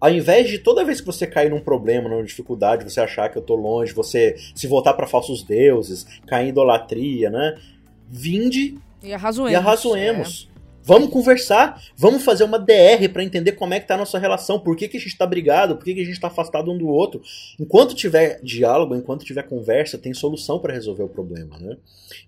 Ao 0.00 0.10
invés 0.10 0.48
de 0.50 0.58
toda 0.58 0.84
vez 0.84 1.00
que 1.00 1.06
você 1.06 1.26
cair 1.26 1.48
num 1.50 1.60
problema, 1.60 2.08
numa 2.08 2.22
dificuldade, 2.22 2.84
você 2.84 3.00
achar 3.00 3.30
que 3.30 3.38
eu 3.38 3.42
tô 3.42 3.54
longe, 3.54 3.92
você 3.94 4.36
se 4.54 4.66
voltar 4.66 4.92
para 4.92 5.06
falsos 5.06 5.42
deuses, 5.42 6.04
cair 6.26 6.46
em 6.46 6.48
idolatria, 6.50 7.30
né? 7.30 7.56
Vinde 8.10 8.76
E 9.02 9.14
arrazoemos. 9.14 9.52
e 9.52 9.54
arrazoemos. 9.56 10.50
Vamos 10.86 11.08
conversar, 11.08 11.82
vamos 11.96 12.22
fazer 12.22 12.44
uma 12.44 12.58
DR 12.58 13.08
para 13.10 13.24
entender 13.24 13.52
como 13.52 13.72
é 13.72 13.80
que 13.80 13.88
tá 13.88 13.94
a 13.94 13.98
nossa 13.98 14.18
relação, 14.18 14.60
por 14.60 14.76
que, 14.76 14.86
que 14.86 14.98
a 14.98 15.00
gente 15.00 15.16
tá 15.16 15.26
brigado, 15.26 15.76
por 15.76 15.84
que, 15.86 15.94
que 15.94 16.02
a 16.02 16.04
gente 16.04 16.20
tá 16.20 16.26
afastado 16.26 16.70
um 16.70 16.76
do 16.76 16.86
outro. 16.88 17.22
Enquanto 17.58 17.94
tiver 17.94 18.38
diálogo, 18.42 18.94
enquanto 18.94 19.24
tiver 19.24 19.44
conversa, 19.44 19.96
tem 19.96 20.12
solução 20.12 20.58
para 20.58 20.74
resolver 20.74 21.04
o 21.04 21.08
problema, 21.08 21.56
né? 21.58 21.78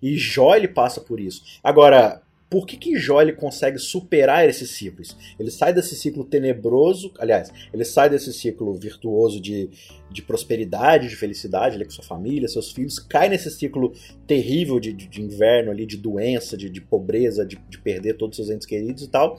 E 0.01 0.17
Jó 0.17 0.55
ele 0.55 0.67
passa 0.67 0.99
por 0.99 1.19
isso. 1.19 1.43
Agora, 1.63 2.23
por 2.49 2.65
que 2.65 2.77
que 2.77 2.97
Jó 2.97 3.21
ele 3.21 3.33
consegue 3.33 3.77
superar 3.77 4.47
esses 4.47 4.71
ciclos? 4.71 5.17
Ele 5.37 5.51
sai 5.51 5.73
desse 5.73 5.95
ciclo 5.95 6.23
tenebroso, 6.23 7.11
aliás, 7.19 7.51
ele 7.73 7.83
sai 7.83 8.09
desse 8.09 8.31
ciclo 8.31 8.73
virtuoso 8.73 9.41
de, 9.41 9.69
de 10.09 10.21
prosperidade, 10.21 11.09
de 11.09 11.15
felicidade, 11.15 11.75
ele 11.75 11.83
com 11.83 11.91
sua 11.91 12.05
família, 12.05 12.47
seus 12.47 12.71
filhos, 12.71 12.99
cai 12.99 13.27
nesse 13.27 13.51
ciclo 13.51 13.91
terrível 14.25 14.79
de, 14.79 14.93
de, 14.93 15.07
de 15.07 15.21
inverno 15.21 15.71
ali, 15.71 15.85
de 15.85 15.97
doença, 15.97 16.55
de, 16.55 16.69
de 16.69 16.79
pobreza, 16.79 17.45
de, 17.45 17.57
de 17.69 17.77
perder 17.79 18.15
todos 18.15 18.39
os 18.39 18.45
seus 18.45 18.55
entes 18.55 18.65
queridos 18.65 19.03
e 19.03 19.09
tal. 19.09 19.37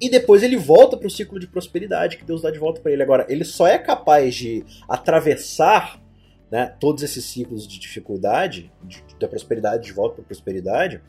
E 0.00 0.08
depois 0.08 0.42
ele 0.42 0.56
volta 0.56 0.96
para 0.96 1.06
o 1.06 1.10
ciclo 1.10 1.38
de 1.38 1.46
prosperidade 1.46 2.16
que 2.16 2.24
Deus 2.24 2.42
dá 2.42 2.50
de 2.50 2.58
volta 2.58 2.80
para 2.80 2.90
ele. 2.90 3.02
Agora, 3.02 3.26
ele 3.28 3.44
só 3.44 3.68
é 3.68 3.78
capaz 3.78 4.34
de 4.34 4.64
atravessar 4.88 6.02
né, 6.50 6.74
todos 6.80 7.02
esses 7.02 7.24
ciclos 7.24 7.68
de 7.68 7.78
dificuldade, 7.78 8.72
de, 8.82 9.02
da 9.20 9.28
prosperidade 9.28 9.84
de 9.84 9.92
volta 9.92 10.16
para 10.16 10.24
prosperidade, 10.24 11.00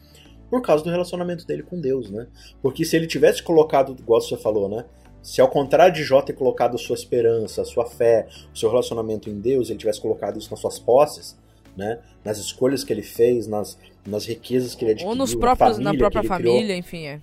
por 0.54 0.62
causa 0.62 0.84
do 0.84 0.92
relacionamento 0.92 1.48
dele 1.48 1.64
com 1.64 1.82
Deus, 1.82 2.12
né? 2.12 2.28
Porque 2.62 2.86
se 2.86 2.96
ele 2.96 3.08
tivesse 3.08 3.42
colocado, 3.42 3.96
igual 3.98 4.22
você 4.22 4.38
falou, 4.38 4.70
né? 4.70 4.86
Se 5.20 5.42
ao 5.42 5.48
contrário 5.48 5.96
de 5.96 6.04
Jó 6.04 6.22
ter 6.22 6.34
colocado 6.34 6.76
a 6.76 6.78
sua 6.78 6.94
esperança, 6.94 7.64
a 7.64 7.66
sua 7.66 7.88
fé, 7.88 8.28
o 8.54 8.56
seu 8.56 8.70
relacionamento 8.70 9.32
em 9.32 9.40
Deus, 9.40 9.72
ele 9.72 9.80
tivesse 9.80 10.00
colocado 10.00 10.38
isso 10.38 10.52
nas 10.52 10.60
suas 10.60 10.78
posses, 10.78 11.36
né? 11.76 11.98
Nas 12.24 12.38
escolhas 12.38 12.84
que 12.84 12.94
ele 12.94 13.02
fez, 13.02 13.48
nas, 13.48 13.80
nas 14.06 14.28
riquezas 14.28 14.76
que 14.76 14.86
ele 14.86 14.92
adquiriu, 14.92 15.10
Ou 15.10 15.16
nos 15.16 15.34
próprios, 15.34 15.80
na, 15.80 15.86
na 15.86 15.90
família 15.90 15.98
própria 15.98 16.22
que 16.22 16.28
ele 16.28 16.38
criou. 16.38 16.56
família, 16.56 16.78
enfim, 16.78 17.08
é. 17.08 17.20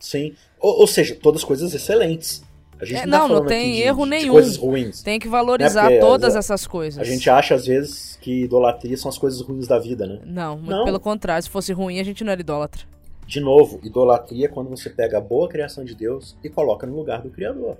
Sim. 0.00 0.34
Ou, 0.58 0.80
ou 0.80 0.86
seja, 0.88 1.14
todas 1.14 1.44
coisas 1.44 1.72
excelentes. 1.74 2.42
A 2.84 2.86
gente 2.86 3.02
É, 3.02 3.06
não, 3.06 3.28
tá 3.28 3.34
não, 3.34 3.46
tem 3.46 3.72
de- 3.72 3.82
erro 3.82 4.04
de 4.04 4.10
nenhum. 4.10 4.32
coisas 4.32 4.56
ruins. 4.56 5.02
Tem 5.02 5.18
que 5.18 5.28
valorizar 5.28 5.90
Né, 5.90 5.98
todas 5.98 6.36
a- 6.36 6.38
essas 6.38 6.66
coisas. 6.66 7.00
A 7.00 7.04
gente 7.04 7.28
acha, 7.28 7.54
às 7.54 7.66
vezes, 7.66 8.16
que 8.20 8.44
idolatria 8.44 8.96
são 8.96 9.08
as 9.08 9.18
coisas 9.18 9.40
ruins 9.40 9.66
da 9.66 9.78
vida, 9.78 10.06
né? 10.06 10.20
Não, 10.24 10.56
muito 10.56 10.70
Não. 10.70 10.84
pelo 10.84 11.00
contrário. 11.00 11.42
Se 11.42 11.50
fosse 11.50 11.72
ruim, 11.72 11.98
a 11.98 12.04
gente 12.04 12.22
não 12.22 12.30
era 12.32 12.40
idólatra. 12.40 12.82
De 13.26 13.40
novo, 13.40 13.80
idolatria 13.82 14.46
é 14.46 14.48
quando 14.48 14.68
você 14.70 14.88
pega 14.90 15.18
a 15.18 15.20
boa 15.20 15.48
criação 15.48 15.84
de 15.84 15.94
Deus 15.94 16.36
e 16.44 16.48
coloca 16.48 16.86
no 16.86 16.94
lugar 16.94 17.22
do 17.22 17.30
Criador. 17.30 17.78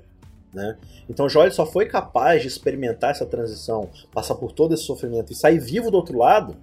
Né? 0.53 0.77
Então 1.11 1.29
Jó 1.29 1.49
só 1.51 1.67
foi 1.67 1.87
capaz 1.87 2.40
de 2.43 2.49
experimentar 2.49 3.11
essa 3.11 3.27
transição, 3.27 3.88
passar 4.12 4.37
por 4.37 4.53
todo 4.53 4.73
esse 4.73 4.85
sofrimento 4.85 5.33
e 5.33 5.35
sair 5.35 5.59
vivo 5.59 5.90
do 5.90 5.97
outro 5.97 6.17
lado, 6.17 6.57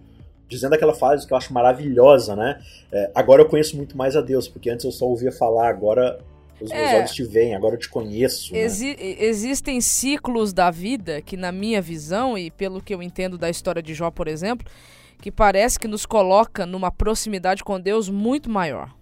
dizendo 0.47 0.73
aquela 0.75 0.93
frase 0.93 1.27
que 1.27 1.33
eu 1.33 1.37
acho 1.37 1.53
maravilhosa, 1.53 2.33
né? 2.35 2.59
É, 2.91 3.11
agora 3.13 3.41
eu 3.41 3.49
conheço 3.49 3.75
muito 3.75 3.97
mais 3.97 4.15
a 4.15 4.21
Deus, 4.21 4.47
porque 4.47 4.69
antes 4.69 4.85
eu 4.85 4.91
só 4.93 5.05
ouvia 5.05 5.31
falar, 5.31 5.67
agora 5.69 6.19
os 6.63 6.71
meus 6.71 6.83
É. 6.89 6.97
olhos 6.99 7.11
te 7.11 7.23
veem, 7.23 7.55
agora 7.55 7.75
eu 7.75 7.79
te 7.79 7.89
conheço. 7.89 8.53
né? 8.53 8.59
Exi- 8.59 8.95
existem 8.99 9.79
ciclos 9.81 10.53
da 10.53 10.69
vida 10.71 11.21
que, 11.21 11.35
na 11.37 11.51
minha 11.51 11.81
visão, 11.81 12.37
e 12.37 12.49
pelo 12.51 12.81
que 12.81 12.93
eu 12.93 13.01
entendo 13.01 13.37
da 13.37 13.49
história 13.49 13.81
de 13.81 13.93
Jó, 13.93 14.09
por 14.11 14.27
exemplo, 14.27 14.65
que 15.21 15.31
parece 15.31 15.79
que 15.79 15.87
nos 15.87 16.05
coloca 16.05 16.65
numa 16.65 16.91
proximidade 16.91 17.63
com 17.63 17.79
Deus 17.79 18.09
muito 18.09 18.49
maior. 18.49 18.93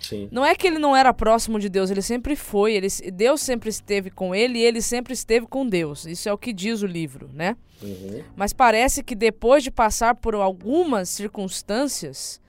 Sim. 0.00 0.28
Não 0.32 0.44
é 0.44 0.52
que 0.56 0.66
ele 0.66 0.80
não 0.80 0.96
era 0.96 1.14
próximo 1.14 1.60
de 1.60 1.68
Deus, 1.68 1.88
ele 1.88 2.02
sempre 2.02 2.34
foi. 2.34 2.74
Ele, 2.74 2.88
Deus 3.12 3.40
sempre 3.40 3.70
esteve 3.70 4.10
com 4.10 4.34
ele 4.34 4.58
e 4.58 4.62
ele 4.64 4.82
sempre 4.82 5.12
esteve 5.12 5.46
com 5.46 5.64
Deus. 5.64 6.04
Isso 6.06 6.28
é 6.28 6.32
o 6.32 6.36
que 6.38 6.52
diz 6.52 6.82
o 6.82 6.86
livro, 6.86 7.30
né? 7.32 7.56
Uhum. 7.80 8.20
Mas 8.34 8.52
parece 8.52 9.04
que 9.04 9.14
depois 9.14 9.62
de 9.62 9.70
passar 9.70 10.16
por 10.16 10.34
algumas 10.34 11.08
circunstâncias, 11.08 12.40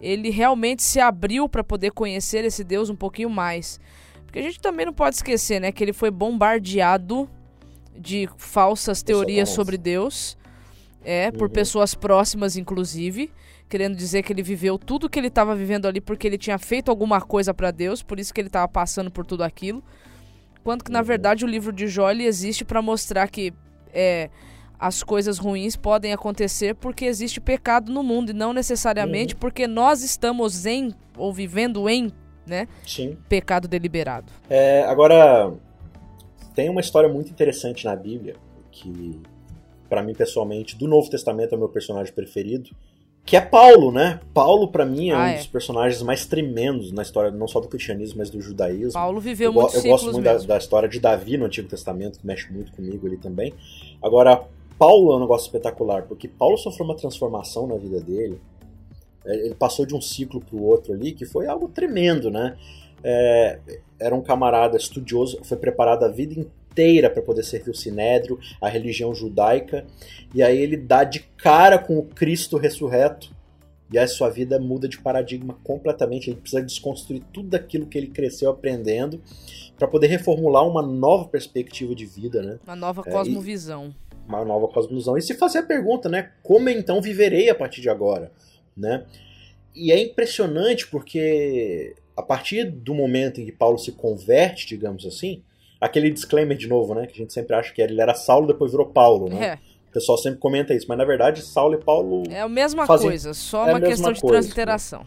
ele 0.00 0.30
realmente 0.30 0.82
se 0.82 1.00
abriu 1.00 1.48
para 1.48 1.64
poder 1.64 1.90
conhecer 1.92 2.44
esse 2.44 2.62
Deus 2.64 2.90
um 2.90 2.96
pouquinho 2.96 3.30
mais. 3.30 3.80
Porque 4.24 4.38
a 4.38 4.42
gente 4.42 4.60
também 4.60 4.84
não 4.86 4.92
pode 4.92 5.16
esquecer, 5.16 5.60
né, 5.60 5.72
que 5.72 5.82
ele 5.82 5.92
foi 5.92 6.10
bombardeado 6.10 7.28
de 7.98 8.28
falsas 8.36 9.02
teorias 9.02 9.48
sobre 9.50 9.78
Deus. 9.78 10.36
É, 11.08 11.30
por 11.30 11.42
Uhum. 11.46 11.50
pessoas 11.50 11.94
próximas, 11.94 12.56
inclusive. 12.56 13.30
Querendo 13.68 13.94
dizer 13.96 14.22
que 14.24 14.32
ele 14.32 14.42
viveu 14.42 14.76
tudo 14.76 15.08
que 15.08 15.18
ele 15.20 15.28
estava 15.28 15.54
vivendo 15.54 15.86
ali 15.86 16.00
porque 16.00 16.26
ele 16.26 16.36
tinha 16.36 16.58
feito 16.58 16.88
alguma 16.90 17.20
coisa 17.20 17.54
para 17.54 17.70
Deus, 17.70 18.02
por 18.02 18.18
isso 18.18 18.34
que 18.34 18.40
ele 18.40 18.48
estava 18.48 18.66
passando 18.66 19.08
por 19.10 19.24
tudo 19.24 19.44
aquilo. 19.44 19.82
Quanto 20.64 20.84
que, 20.84 20.90
na 20.90 20.98
Uhum. 20.98 21.04
verdade, 21.04 21.44
o 21.44 21.48
livro 21.48 21.72
de 21.72 21.86
Jó 21.86 22.10
existe 22.10 22.64
para 22.64 22.82
mostrar 22.82 23.28
que 23.28 23.52
é, 23.94 24.30
as 24.78 25.02
coisas 25.02 25.38
ruins 25.38 25.74
podem 25.76 26.12
acontecer 26.12 26.74
porque 26.74 27.04
existe 27.04 27.40
pecado 27.40 27.90
no 27.92 28.02
mundo 28.02 28.30
e 28.30 28.34
não 28.34 28.52
necessariamente 28.52 29.34
Uhum. 29.34 29.40
porque 29.40 29.66
nós 29.66 30.02
estamos 30.02 30.66
em 30.66 30.92
ou 31.16 31.32
vivendo 31.32 31.88
em 31.88 32.12
né, 32.46 32.68
Sim. 32.86 33.16
pecado 33.28 33.66
deliberado. 33.66 34.26
É, 34.48 34.82
agora, 34.84 35.52
tem 36.54 36.68
uma 36.70 36.80
história 36.80 37.08
muito 37.08 37.30
interessante 37.30 37.84
na 37.84 37.96
Bíblia, 37.96 38.36
que, 38.70 39.20
pra 39.88 40.02
mim 40.02 40.14
pessoalmente, 40.14 40.76
do 40.76 40.86
Novo 40.86 41.10
Testamento 41.10 41.52
é 41.52 41.56
o 41.56 41.58
meu 41.58 41.68
personagem 41.68 42.12
preferido, 42.12 42.70
que 43.24 43.36
é 43.36 43.40
Paulo, 43.40 43.90
né? 43.90 44.20
Paulo, 44.32 44.68
pra 44.68 44.84
mim, 44.86 45.10
é 45.10 45.14
Ah, 45.14 45.18
um 45.18 45.22
é. 45.26 45.36
dos 45.38 45.48
personagens 45.48 46.00
mais 46.02 46.24
tremendos 46.26 46.92
na 46.92 47.02
história, 47.02 47.32
não 47.32 47.48
só 47.48 47.58
do 47.58 47.66
cristianismo, 47.66 48.18
mas 48.18 48.30
do 48.30 48.40
judaísmo. 48.40 48.92
Paulo 48.92 49.20
viveu 49.20 49.48
eu, 49.48 49.52
muitos 49.52 49.74
eu 49.74 49.90
gosto 49.90 50.12
muito 50.12 50.22
da, 50.22 50.38
da 50.38 50.56
história 50.56 50.88
de 50.88 51.00
Davi 51.00 51.36
no 51.36 51.46
Antigo 51.46 51.66
Testamento, 51.68 52.20
que 52.20 52.26
mexe 52.26 52.52
muito 52.52 52.70
comigo 52.70 53.04
ali 53.04 53.16
também. 53.16 53.52
Agora, 54.00 54.44
Paulo 54.78 55.12
é 55.12 55.16
um 55.16 55.20
negócio 55.20 55.46
espetacular, 55.46 56.02
porque 56.02 56.28
Paulo 56.28 56.56
sofreu 56.58 56.84
uma 56.84 56.96
transformação 56.96 57.66
na 57.66 57.76
vida 57.76 58.00
dele. 58.00 58.40
É, 59.24 59.46
Ele 59.46 59.54
passou 59.54 59.86
de 59.86 59.94
um 59.94 60.00
ciclo 60.00 60.40
para 60.40 60.56
o 60.56 60.62
outro 60.62 60.92
ali, 60.92 61.12
que 61.12 61.24
foi 61.24 61.46
algo 61.46 61.68
tremendo, 61.68 62.30
né? 62.30 62.56
É, 63.02 63.58
era 63.98 64.14
um 64.14 64.22
camarada 64.22 64.76
estudioso, 64.76 65.38
foi 65.44 65.56
preparado 65.56 66.04
a 66.04 66.08
vida 66.08 66.34
inteira 66.38 67.08
para 67.08 67.22
poder 67.22 67.42
servir 67.44 67.70
o 67.70 67.74
Sinédrio, 67.74 68.38
a 68.60 68.68
religião 68.68 69.14
judaica, 69.14 69.86
e 70.34 70.42
aí 70.42 70.58
ele 70.58 70.76
dá 70.76 71.04
de 71.04 71.20
cara 71.36 71.78
com 71.78 71.98
o 71.98 72.02
Cristo 72.02 72.56
ressurreto, 72.56 73.34
e 73.92 73.98
aí 73.98 74.06
sua 74.08 74.28
vida 74.28 74.58
muda 74.58 74.88
de 74.88 74.98
paradigma 74.98 75.56
completamente. 75.62 76.28
Ele 76.28 76.40
precisa 76.40 76.62
desconstruir 76.62 77.22
tudo 77.32 77.54
aquilo 77.54 77.86
que 77.86 77.96
ele 77.96 78.08
cresceu 78.08 78.50
aprendendo 78.50 79.20
para 79.78 79.86
poder 79.86 80.08
reformular 80.08 80.66
uma 80.66 80.82
nova 80.82 81.26
perspectiva 81.26 81.94
de 81.94 82.04
vida, 82.04 82.42
né? 82.42 82.58
Uma 82.66 82.74
nova 82.76 83.02
É, 83.06 83.10
e- 83.10 83.12
cosmovisão. 83.12 83.94
Uma 84.28 84.44
nova 84.44 84.68
cosmovisão. 84.68 85.16
E 85.16 85.22
se 85.22 85.34
fazer 85.34 85.58
a 85.58 85.62
pergunta, 85.62 86.08
né? 86.08 86.30
Como 86.42 86.68
então 86.68 87.00
viverei 87.00 87.48
a 87.48 87.54
partir 87.54 87.80
de 87.80 87.88
agora, 87.88 88.32
né? 88.76 89.04
E 89.74 89.92
é 89.92 90.00
impressionante 90.02 90.86
porque 90.88 91.94
a 92.16 92.22
partir 92.22 92.64
do 92.64 92.94
momento 92.94 93.40
em 93.40 93.44
que 93.44 93.52
Paulo 93.52 93.78
se 93.78 93.92
converte, 93.92 94.66
digamos 94.66 95.04
assim, 95.06 95.42
aquele 95.80 96.10
disclaimer 96.10 96.56
de 96.56 96.66
novo, 96.66 96.94
né? 96.94 97.06
Que 97.06 97.12
a 97.12 97.16
gente 97.18 97.32
sempre 97.32 97.54
acha 97.54 97.72
que 97.72 97.80
ele 97.82 98.00
era 98.00 98.14
Saulo, 98.14 98.46
depois 98.46 98.70
virou 98.72 98.86
Paulo, 98.86 99.28
né? 99.28 99.46
É, 99.46 99.58
O 99.90 99.92
pessoal 99.92 100.16
sempre 100.18 100.38
comenta 100.40 100.74
isso, 100.74 100.86
mas 100.88 100.98
na 100.98 101.04
verdade 101.04 101.42
Saulo 101.42 101.74
e 101.74 101.78
Paulo 101.78 102.22
é 102.30 102.40
a 102.40 102.48
mesma 102.48 102.86
Fazem- 102.86 103.08
coisa, 103.08 103.32
só 103.34 103.68
é 103.68 103.72
uma 103.72 103.80
questão 103.80 104.12
de 104.12 104.20
coisa, 104.20 104.34
transliteração. 104.38 105.06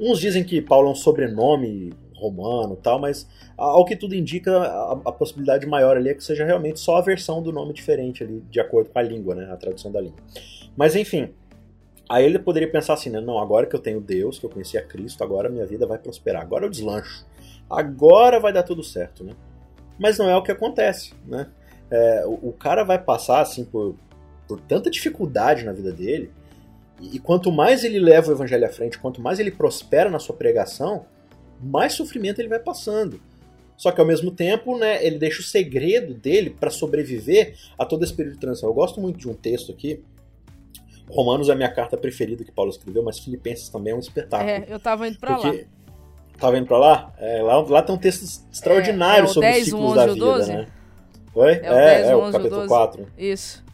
Uns 0.00 0.18
dizem 0.18 0.42
que 0.44 0.60
Paulo 0.60 0.88
é 0.88 0.90
um 0.92 0.94
sobrenome 0.94 1.92
romano 2.16 2.76
tal, 2.76 2.98
mas 2.98 3.28
ao 3.56 3.84
que 3.84 3.94
tudo 3.94 4.14
indica, 4.14 4.56
a, 4.58 4.92
a 4.92 5.12
possibilidade 5.12 5.66
maior 5.66 5.96
ali 5.96 6.10
é 6.10 6.14
que 6.14 6.24
seja 6.24 6.44
realmente 6.44 6.80
só 6.80 6.96
a 6.96 7.00
versão 7.00 7.42
do 7.42 7.52
nome 7.52 7.72
diferente 7.72 8.22
ali, 8.22 8.42
de 8.50 8.60
acordo 8.60 8.90
com 8.90 8.98
a 8.98 9.02
língua, 9.02 9.34
né? 9.34 9.50
A 9.52 9.56
tradução 9.56 9.92
da 9.92 10.00
língua. 10.00 10.18
Mas 10.76 10.96
enfim, 10.96 11.30
aí 12.08 12.24
ele 12.24 12.38
poderia 12.38 12.70
pensar 12.70 12.94
assim, 12.94 13.10
né? 13.10 13.20
Não, 13.20 13.38
agora 13.38 13.66
que 13.66 13.76
eu 13.76 13.80
tenho 13.80 14.00
Deus, 14.00 14.38
que 14.38 14.46
eu 14.46 14.50
conheci 14.50 14.76
a 14.76 14.82
Cristo, 14.82 15.22
agora 15.22 15.48
minha 15.48 15.66
vida 15.66 15.86
vai 15.86 15.98
prosperar, 15.98 16.42
agora 16.42 16.66
eu 16.66 16.70
deslancho. 16.70 17.24
Agora 17.68 18.40
vai 18.40 18.52
dar 18.52 18.62
tudo 18.62 18.82
certo, 18.82 19.24
né? 19.24 19.32
Mas 19.98 20.18
não 20.18 20.28
é 20.28 20.36
o 20.36 20.42
que 20.42 20.52
acontece, 20.52 21.12
né? 21.26 21.48
É, 21.90 22.24
o, 22.26 22.48
o 22.48 22.52
cara 22.52 22.84
vai 22.84 22.98
passar, 22.98 23.40
assim, 23.40 23.64
por, 23.64 23.94
por 24.46 24.60
tanta 24.60 24.90
dificuldade 24.90 25.64
na 25.64 25.72
vida 25.72 25.92
dele, 25.92 26.30
e 27.00 27.18
quanto 27.18 27.52
mais 27.52 27.84
ele 27.84 27.98
leva 27.98 28.30
o 28.30 28.32
evangelho 28.32 28.64
à 28.64 28.68
frente, 28.68 28.98
quanto 28.98 29.20
mais 29.20 29.38
ele 29.38 29.50
prospera 29.50 30.08
na 30.08 30.18
sua 30.18 30.34
pregação, 30.34 31.04
mais 31.60 31.94
sofrimento 31.94 32.40
ele 32.40 32.48
vai 32.48 32.58
passando. 32.58 33.20
Só 33.76 33.92
que 33.92 34.00
ao 34.00 34.06
mesmo 34.06 34.30
tempo, 34.30 34.78
né, 34.78 35.04
ele 35.04 35.18
deixa 35.18 35.40
o 35.40 35.44
segredo 35.44 36.14
dele 36.14 36.50
para 36.50 36.70
sobreviver 36.70 37.54
a 37.78 37.84
todo 37.84 38.02
esse 38.04 38.14
período 38.14 38.34
de 38.34 38.40
transição. 38.40 38.68
Eu 38.68 38.74
gosto 38.74 39.00
muito 39.00 39.18
de 39.18 39.28
um 39.28 39.34
texto 39.34 39.70
aqui. 39.70 40.02
Romanos 41.10 41.48
é 41.48 41.52
a 41.52 41.54
minha 41.54 41.70
carta 41.70 41.96
preferida 41.96 42.42
que 42.42 42.50
Paulo 42.50 42.70
escreveu, 42.70 43.02
mas 43.02 43.18
Filipenses 43.18 43.68
também 43.68 43.92
é 43.92 43.96
um 43.96 44.00
espetáculo. 44.00 44.50
É, 44.50 44.64
eu 44.68 44.80
tava 44.80 45.06
indo 45.06 45.18
pra 45.18 45.36
lá. 45.36 45.54
Tava 46.38 46.58
indo 46.58 46.66
pra 46.66 46.78
lá? 46.78 47.12
É, 47.18 47.42
lá? 47.42 47.60
Lá 47.62 47.82
tem 47.82 47.94
um 47.94 47.98
texto 47.98 48.24
extraordinário 48.52 49.26
É, 49.26 49.30
é 49.30 49.32
sobre 49.32 49.50
10, 49.50 49.60
os 49.60 49.72
o 49.72 49.76
ciclos 49.76 49.90
11 49.90 49.96
da 49.96 50.06
vida, 50.06 50.24
12? 50.26 50.52
né? 50.52 50.66
Oi? 51.34 51.52
É 51.62 51.70
o 51.70 51.74
10, 51.74 52.06
é, 52.06 52.16
o 52.16 52.18
o 52.18 52.22
11 52.22 52.26
e 52.26 52.28
o 52.28 52.32
capítulo 52.32 52.60
12. 52.62 52.68
4. 52.68 53.06
Isso. 53.18 53.64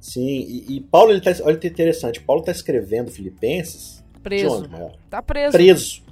Sim, 0.00 0.26
e, 0.26 0.76
e 0.76 0.80
Paulo, 0.80 1.10
ele 1.10 1.20
tá, 1.20 1.32
olha 1.42 1.56
que 1.56 1.66
interessante, 1.66 2.20
Paulo 2.20 2.42
tá 2.42 2.52
escrevendo 2.52 3.10
Filipenses 3.10 4.04
de 4.14 4.20
Preso. 4.20 4.54
onde, 4.54 4.68
maior? 4.68 4.92
Tá 5.10 5.20
preso. 5.20 5.52
preso. 5.52 6.02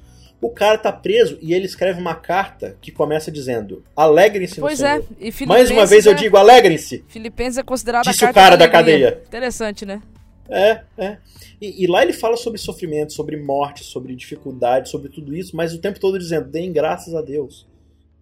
O 0.45 0.51
cara 0.51 0.77
tá 0.77 0.93
preso 0.93 1.39
e 1.41 1.55
ele 1.55 1.65
escreve 1.65 1.99
uma 1.99 2.15
carta 2.15 2.77
que 2.83 2.93
começa 2.93 3.33
dizendo: 3.33 3.83
alegrem-se 3.97 4.61
no 4.61 4.67
Pois 4.67 4.79
é. 4.83 4.97
Senhor. 5.01 5.07
E 5.19 5.33
Filipenses 5.33 5.47
Mais 5.49 5.71
uma 5.71 5.87
vez 5.87 6.05
eu 6.05 6.13
é- 6.13 6.15
digo: 6.15 6.37
alegrem-se. 6.37 7.03
Filipenses 7.09 7.57
é 7.57 7.63
considerada 7.63 8.11
Disse 8.11 8.27
a 8.27 8.31
o 8.31 8.35
carta 8.35 8.41
cara 8.41 8.57
da 8.59 8.65
alegria. 8.79 9.13
cadeia. 9.13 9.23
Interessante, 9.27 9.87
né? 9.87 10.03
É, 10.47 10.83
é. 10.99 11.17
E, 11.59 11.85
e 11.85 11.87
lá 11.87 12.03
ele 12.03 12.13
fala 12.13 12.37
sobre 12.37 12.59
sofrimento, 12.59 13.15
sobre 13.15 13.39
morte, 13.39 13.85
sobre 13.85 14.15
dificuldade, 14.15 14.91
sobre 14.91 15.09
tudo 15.09 15.35
isso, 15.35 15.57
mas 15.57 15.73
o 15.73 15.79
tempo 15.79 15.99
todo 15.99 16.19
dizendo: 16.19 16.47
deem 16.47 16.71
graças 16.71 17.15
a 17.15 17.23
Deus. 17.23 17.67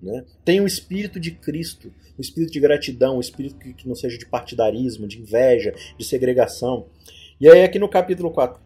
Né? 0.01 0.23
Tem 0.45 0.61
o 0.61 0.67
espírito 0.67 1.19
de 1.19 1.33
Cristo, 1.33 1.93
o 2.17 2.21
espírito 2.21 2.53
de 2.53 2.61
gratidão, 2.61 3.17
o 3.17 3.21
espírito 3.21 3.57
que, 3.57 3.73
que 3.73 3.89
não 3.89 3.97
seja 3.97 4.17
de 4.17 4.27
partidarismo, 4.27 5.09
de 5.09 5.19
inveja, 5.19 5.75
de 5.99 6.05
segregação. 6.05 6.87
E 7.41 7.49
aí, 7.49 7.65
aqui 7.65 7.81
no 7.81 7.89
capítulo 7.89 8.31
4, 8.31 8.61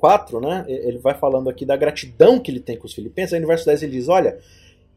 4, 0.00 0.40
né, 0.40 0.64
ele 0.68 0.98
vai 0.98 1.14
falando 1.14 1.48
aqui 1.50 1.64
da 1.66 1.76
gratidão 1.76 2.38
que 2.40 2.50
ele 2.50 2.60
tem 2.60 2.76
com 2.76 2.86
os 2.86 2.94
filipenses. 2.94 3.34
Aí 3.34 3.40
no 3.40 3.46
verso 3.46 3.66
10 3.66 3.82
ele 3.82 3.92
diz: 3.92 4.08
Olha, 4.08 4.38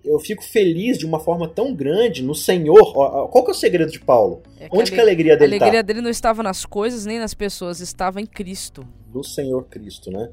eu 0.03 0.19
fico 0.19 0.43
feliz 0.43 0.97
de 0.97 1.05
uma 1.05 1.19
forma 1.19 1.47
tão 1.47 1.73
grande 1.73 2.23
no 2.23 2.33
Senhor. 2.33 2.93
Qual 3.29 3.43
que 3.43 3.51
é 3.51 3.53
o 3.53 3.57
segredo 3.57 3.91
de 3.91 3.99
Paulo? 3.99 4.41
É 4.59 4.67
Onde 4.71 4.91
que 4.91 4.97
a 4.99 5.01
ale- 5.01 5.11
alegria 5.11 5.33
A 5.33 5.37
dele 5.37 5.55
está? 5.55 5.65
alegria 5.65 5.83
dele 5.83 6.01
não 6.01 6.09
estava 6.09 6.41
nas 6.41 6.65
coisas 6.65 7.05
nem 7.05 7.19
nas 7.19 7.33
pessoas, 7.33 7.79
estava 7.79 8.19
em 8.21 8.25
Cristo. 8.25 8.85
do 9.07 9.23
Senhor 9.23 9.63
Cristo, 9.69 10.09
né? 10.11 10.29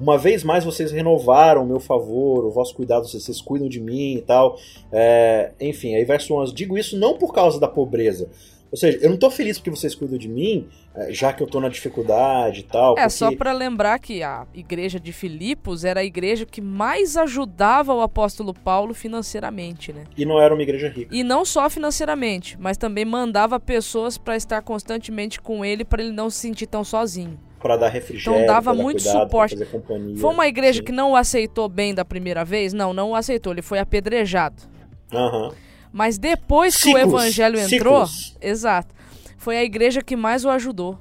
Uma 0.00 0.18
vez 0.18 0.42
mais 0.42 0.64
vocês 0.64 0.90
renovaram 0.90 1.62
o 1.62 1.66
meu 1.66 1.78
favor, 1.78 2.44
o 2.44 2.50
vosso 2.50 2.74
cuidado, 2.74 3.06
vocês, 3.06 3.22
vocês 3.22 3.40
cuidam 3.40 3.68
de 3.68 3.78
mim 3.80 4.14
e 4.16 4.22
tal. 4.22 4.58
É, 4.90 5.52
enfim, 5.60 5.94
aí 5.94 6.04
verso 6.04 6.34
11, 6.34 6.52
digo 6.52 6.76
isso 6.76 6.98
não 6.98 7.16
por 7.16 7.32
causa 7.32 7.60
da 7.60 7.68
pobreza. 7.68 8.28
Ou 8.74 8.76
seja, 8.76 8.98
eu 9.00 9.08
não 9.08 9.16
tô 9.16 9.30
feliz 9.30 9.56
porque 9.56 9.70
vocês 9.70 9.94
cuidam 9.94 10.18
de 10.18 10.26
mim, 10.28 10.66
é, 10.96 11.12
já 11.12 11.32
que 11.32 11.40
eu 11.40 11.46
tô 11.46 11.60
na 11.60 11.68
dificuldade 11.68 12.58
e 12.58 12.62
tal. 12.64 12.94
É, 12.94 13.02
porque- 13.02 13.10
só 13.10 13.32
para 13.36 13.52
lembrar 13.52 14.00
que 14.00 14.20
a 14.20 14.48
igreja 14.52 14.98
de 14.98 15.12
Filipos 15.12 15.84
era 15.84 16.00
a 16.00 16.04
igreja 16.04 16.44
que 16.44 16.60
mais 16.60 17.16
ajudava 17.16 17.94
o 17.94 18.00
apóstolo 18.00 18.52
Paulo 18.52 18.92
financeiramente, 18.92 19.92
né? 19.92 20.02
E 20.16 20.24
não 20.24 20.40
era 20.40 20.52
uma 20.52 20.60
igreja 20.64 20.88
rica. 20.88 21.14
E 21.14 21.22
não 21.22 21.44
só 21.44 21.70
financeiramente, 21.70 22.56
mas 22.58 22.76
também 22.76 23.04
mandava 23.04 23.60
pessoas 23.60 24.18
para 24.18 24.34
estar 24.36 24.60
constantemente 24.62 25.40
com 25.40 25.64
ele 25.64 25.84
para 25.84 26.02
ele 26.02 26.10
não 26.12 26.28
se 26.28 26.38
sentir 26.40 26.66
tão 26.66 26.82
sozinho. 26.82 27.38
Pra 27.60 27.76
dar 27.76 27.90
refrigério, 27.90 28.40
Então 28.42 28.46
dava 28.54 28.74
muito 28.74 29.04
cuidado, 29.04 29.22
suporte. 29.22 29.52
fazer 29.52 29.66
companhia. 29.66 30.16
Foi 30.16 30.30
uma 30.34 30.48
igreja 30.48 30.80
Sim. 30.80 30.84
que 30.84 30.90
não 30.92 31.12
o 31.12 31.16
aceitou 31.16 31.68
bem 31.68 31.94
da 31.94 32.04
primeira 32.04 32.44
vez? 32.44 32.72
Não, 32.72 32.92
não 32.92 33.10
o 33.10 33.14
aceitou, 33.14 33.52
ele 33.52 33.62
foi 33.62 33.78
apedrejado. 33.78 34.64
Aham. 35.12 35.52
Mas 35.94 36.18
depois 36.18 36.76
que 36.76 36.88
o 36.88 36.98
Ciclos, 36.98 37.22
evangelho 37.22 37.56
entrou, 37.56 38.04
ciclos. 38.04 38.36
exato, 38.42 38.92
foi 39.38 39.56
a 39.56 39.62
igreja 39.62 40.02
que 40.02 40.16
mais 40.16 40.44
o 40.44 40.48
ajudou, 40.50 40.98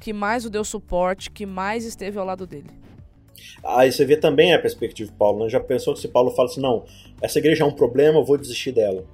que 0.00 0.14
mais 0.14 0.46
o 0.46 0.50
deu 0.50 0.64
suporte, 0.64 1.30
que 1.30 1.44
mais 1.44 1.84
esteve 1.84 2.18
ao 2.18 2.24
lado 2.24 2.46
dele. 2.46 2.70
Aí 3.62 3.92
você 3.92 4.02
vê 4.02 4.16
também 4.16 4.54
a 4.54 4.58
perspectiva 4.58 5.10
de 5.10 5.14
Paulo, 5.18 5.44
né? 5.44 5.50
Já 5.50 5.60
pensou 5.60 5.92
que 5.92 6.00
se 6.00 6.08
Paulo 6.08 6.30
fala 6.30 6.48
assim, 6.48 6.62
não, 6.62 6.86
essa 7.20 7.38
igreja 7.38 7.64
é 7.64 7.66
um 7.66 7.72
problema, 7.72 8.18
eu 8.18 8.24
vou 8.24 8.38
desistir 8.38 8.72
dela. 8.72 9.04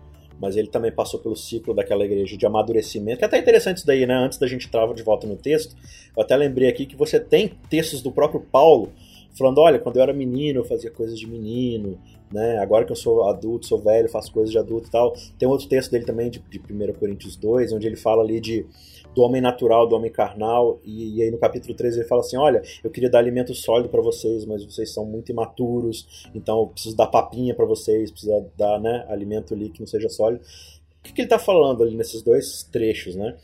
Mas 0.40 0.56
ele 0.56 0.68
também 0.68 0.92
passou 0.92 1.18
pelo 1.18 1.34
ciclo 1.34 1.74
daquela 1.74 2.04
igreja 2.04 2.36
de 2.36 2.46
amadurecimento, 2.46 3.18
que 3.18 3.24
é 3.24 3.26
até 3.26 3.38
interessante 3.38 3.78
isso 3.78 3.86
daí, 3.86 4.06
né? 4.06 4.14
Antes 4.14 4.38
da 4.38 4.46
gente 4.46 4.68
entrar 4.68 4.86
de 4.94 5.02
volta 5.02 5.26
no 5.26 5.34
texto, 5.34 5.74
eu 6.16 6.22
até 6.22 6.36
lembrei 6.36 6.68
aqui 6.68 6.86
que 6.86 6.94
você 6.94 7.18
tem 7.18 7.50
textos 7.68 8.00
do 8.00 8.12
próprio 8.12 8.40
Paulo 8.40 8.92
falando, 9.36 9.58
olha, 9.58 9.80
quando 9.80 9.96
eu 9.96 10.02
era 10.04 10.12
menino 10.12 10.60
eu 10.60 10.64
fazia 10.64 10.90
coisas 10.90 11.18
de 11.18 11.26
menino, 11.26 11.98
né? 12.32 12.58
Agora 12.58 12.84
que 12.84 12.92
eu 12.92 12.96
sou 12.96 13.28
adulto, 13.28 13.66
sou 13.66 13.78
velho, 13.78 14.08
faço 14.08 14.32
coisas 14.32 14.50
de 14.50 14.58
adulto 14.58 14.88
e 14.88 14.90
tal. 14.90 15.14
Tem 15.38 15.48
outro 15.48 15.68
texto 15.68 15.90
dele 15.90 16.04
também 16.04 16.30
de, 16.30 16.38
de 16.40 16.58
1 16.58 16.92
Coríntios 16.94 17.36
2, 17.36 17.72
onde 17.72 17.86
ele 17.86 17.96
fala 17.96 18.22
ali 18.22 18.40
de 18.40 18.66
do 19.16 19.22
homem 19.22 19.40
natural, 19.40 19.88
do 19.88 19.96
homem 19.96 20.12
carnal, 20.12 20.78
e, 20.84 21.16
e 21.16 21.22
aí 21.22 21.30
no 21.30 21.38
capítulo 21.38 21.74
13 21.74 22.00
ele 22.00 22.08
fala 22.08 22.20
assim, 22.20 22.36
olha, 22.36 22.62
eu 22.84 22.90
queria 22.90 23.08
dar 23.08 23.18
alimento 23.18 23.54
sólido 23.54 23.88
para 23.88 24.02
vocês, 24.02 24.44
mas 24.44 24.62
vocês 24.62 24.92
são 24.92 25.06
muito 25.06 25.32
imaturos, 25.32 26.28
então 26.34 26.60
eu 26.60 26.66
preciso 26.66 26.94
dar 26.94 27.06
papinha 27.06 27.54
para 27.54 27.64
vocês, 27.64 28.10
preciso 28.10 28.44
dar, 28.58 28.78
né, 28.78 29.06
alimento 29.08 29.54
ali 29.54 29.70
que 29.70 29.80
não 29.80 29.86
seja 29.86 30.10
sólido. 30.10 30.42
O 31.00 31.02
que, 31.02 31.14
que 31.14 31.20
ele 31.22 31.26
está 31.26 31.38
falando 31.38 31.82
ali 31.82 31.96
nesses 31.96 32.20
dois 32.20 32.64
trechos, 32.64 33.16
né? 33.16 33.36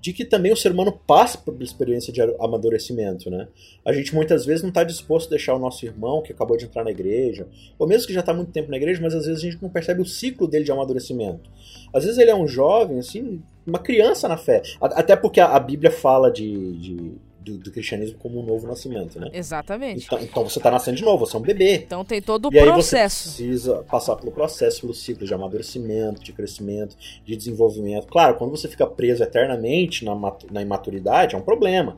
De 0.00 0.12
que 0.12 0.24
também 0.24 0.52
o 0.52 0.56
ser 0.56 0.72
humano 0.72 0.92
passa 1.06 1.36
por 1.36 1.60
experiência 1.62 2.12
de 2.12 2.22
amadurecimento, 2.40 3.30
né? 3.30 3.48
A 3.84 3.92
gente 3.92 4.14
muitas 4.14 4.46
vezes 4.46 4.62
não 4.62 4.70
está 4.70 4.82
disposto 4.82 5.26
a 5.26 5.30
deixar 5.30 5.54
o 5.54 5.58
nosso 5.58 5.84
irmão 5.84 6.22
que 6.22 6.32
acabou 6.32 6.56
de 6.56 6.64
entrar 6.64 6.84
na 6.84 6.90
igreja, 6.90 7.46
ou 7.78 7.86
mesmo 7.86 8.06
que 8.06 8.14
já 8.14 8.20
está 8.20 8.32
muito 8.32 8.50
tempo 8.50 8.70
na 8.70 8.76
igreja, 8.76 9.00
mas 9.02 9.14
às 9.14 9.26
vezes 9.26 9.42
a 9.42 9.50
gente 9.50 9.62
não 9.62 9.68
percebe 9.68 10.00
o 10.00 10.06
ciclo 10.06 10.48
dele 10.48 10.64
de 10.64 10.72
amadurecimento. 10.72 11.50
Às 11.92 12.04
vezes 12.04 12.18
ele 12.18 12.30
é 12.30 12.34
um 12.34 12.48
jovem, 12.48 12.98
assim, 12.98 13.42
uma 13.66 13.78
criança 13.78 14.26
na 14.26 14.36
fé. 14.36 14.62
Até 14.80 15.14
porque 15.16 15.40
a 15.40 15.58
Bíblia 15.60 15.90
fala 15.90 16.30
de, 16.30 16.72
de 16.78 17.12
do, 17.40 17.58
do, 17.58 17.70
cristianismo 17.70 18.18
como 18.18 18.40
um 18.40 18.44
novo 18.44 18.66
nascimento, 18.66 19.18
né? 19.18 19.30
Exatamente. 19.32 20.04
Então, 20.06 20.20
então 20.20 20.48
você 20.48 20.58
está 20.58 20.70
nascendo 20.70 20.96
de 20.98 21.04
novo, 21.04 21.26
você 21.26 21.36
é 21.36 21.38
um 21.38 21.42
bebê. 21.42 21.74
Então 21.76 22.04
tem 22.04 22.20
todo 22.20 22.48
o 22.48 22.54
e 22.54 22.62
processo. 22.62 23.28
Aí 23.28 23.34
você 23.34 23.42
precisa 23.42 23.82
passar 23.84 24.16
pelo 24.16 24.30
processo, 24.30 24.82
pelo 24.82 24.94
ciclo 24.94 25.26
de 25.26 25.32
amadurecimento, 25.32 26.22
de 26.22 26.32
crescimento, 26.32 26.96
de 27.24 27.36
desenvolvimento. 27.36 28.06
Claro, 28.06 28.36
quando 28.36 28.50
você 28.50 28.68
fica 28.68 28.86
preso 28.86 29.22
eternamente 29.22 30.04
na, 30.04 30.14
na 30.50 30.62
imaturidade, 30.62 31.34
é 31.34 31.38
um 31.38 31.42
problema. 31.42 31.96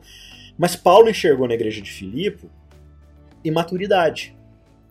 Mas 0.57 0.75
Paulo 0.75 1.09
enxergou 1.09 1.47
na 1.47 1.53
igreja 1.53 1.81
de 1.81 1.91
Filipe 1.91 2.49
imaturidade. 3.43 4.35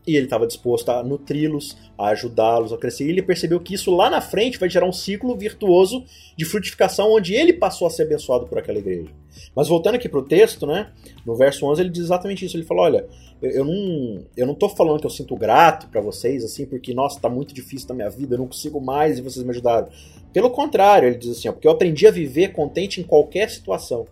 E 0.07 0.17
ele 0.17 0.25
estava 0.25 0.47
disposto 0.47 0.89
a 0.89 1.03
nutri-los, 1.03 1.77
a 1.97 2.09
ajudá-los 2.09 2.73
a 2.73 2.79
crescer. 2.79 3.07
E 3.07 3.11
ele 3.11 3.23
percebeu 3.23 3.61
que 3.61 3.75
isso 3.75 3.95
lá 3.95 4.11
na 4.11 4.21
frente 4.21 4.59
vai 4.59 4.69
gerar 4.69 4.87
um 4.87 4.93
ciclo 4.93 5.37
virtuoso 5.37 6.05
de 6.37 6.45
frutificação, 6.45 7.13
onde 7.13 7.35
ele 7.35 7.53
passou 7.53 7.87
a 7.87 7.91
ser 7.91 8.03
abençoado 8.03 8.47
por 8.47 8.59
aquela 8.59 8.79
igreja. 8.79 9.11
Mas 9.55 9.69
voltando 9.69 9.95
aqui 9.95 10.09
para 10.09 10.19
o 10.19 10.25
texto, 10.25 10.67
né? 10.67 10.93
No 11.25 11.37
verso 11.37 11.65
11 11.67 11.83
ele 11.83 11.91
diz 11.91 12.05
exatamente 12.05 12.45
isso. 12.45 12.57
Ele 12.57 12.65
fala: 12.65 12.83
Olha, 12.83 13.07
eu 13.41 13.65
não, 13.65 14.25
eu 14.37 14.47
não 14.47 14.55
tô 14.55 14.69
falando 14.69 15.01
que 15.01 15.07
eu 15.07 15.11
sinto 15.11 15.37
grato 15.37 15.89
para 15.89 16.01
vocês, 16.01 16.45
assim, 16.45 16.67
porque, 16.67 16.93
nossa, 16.93 17.21
tá 17.21 17.29
muito 17.29 17.55
difícil 17.55 17.89
na 17.89 17.95
minha 17.95 18.11
vida, 18.11 18.35
eu 18.35 18.39
não 18.39 18.47
consigo 18.47 18.81
mais 18.81 19.19
e 19.19 19.23
vocês 19.23 19.45
me 19.45 19.51
ajudaram. 19.51 19.89
Pelo 20.33 20.51
contrário, 20.51 21.09
ele 21.09 21.17
diz 21.17 21.39
assim: 21.39 21.49
ó, 21.49 21.53
porque 21.53 21.67
eu 21.67 21.73
aprendi 21.73 22.07
a 22.07 22.11
viver 22.11 22.53
contente 22.53 23.01
em 23.01 23.05
qualquer 23.05 23.49
situação. 23.51 24.07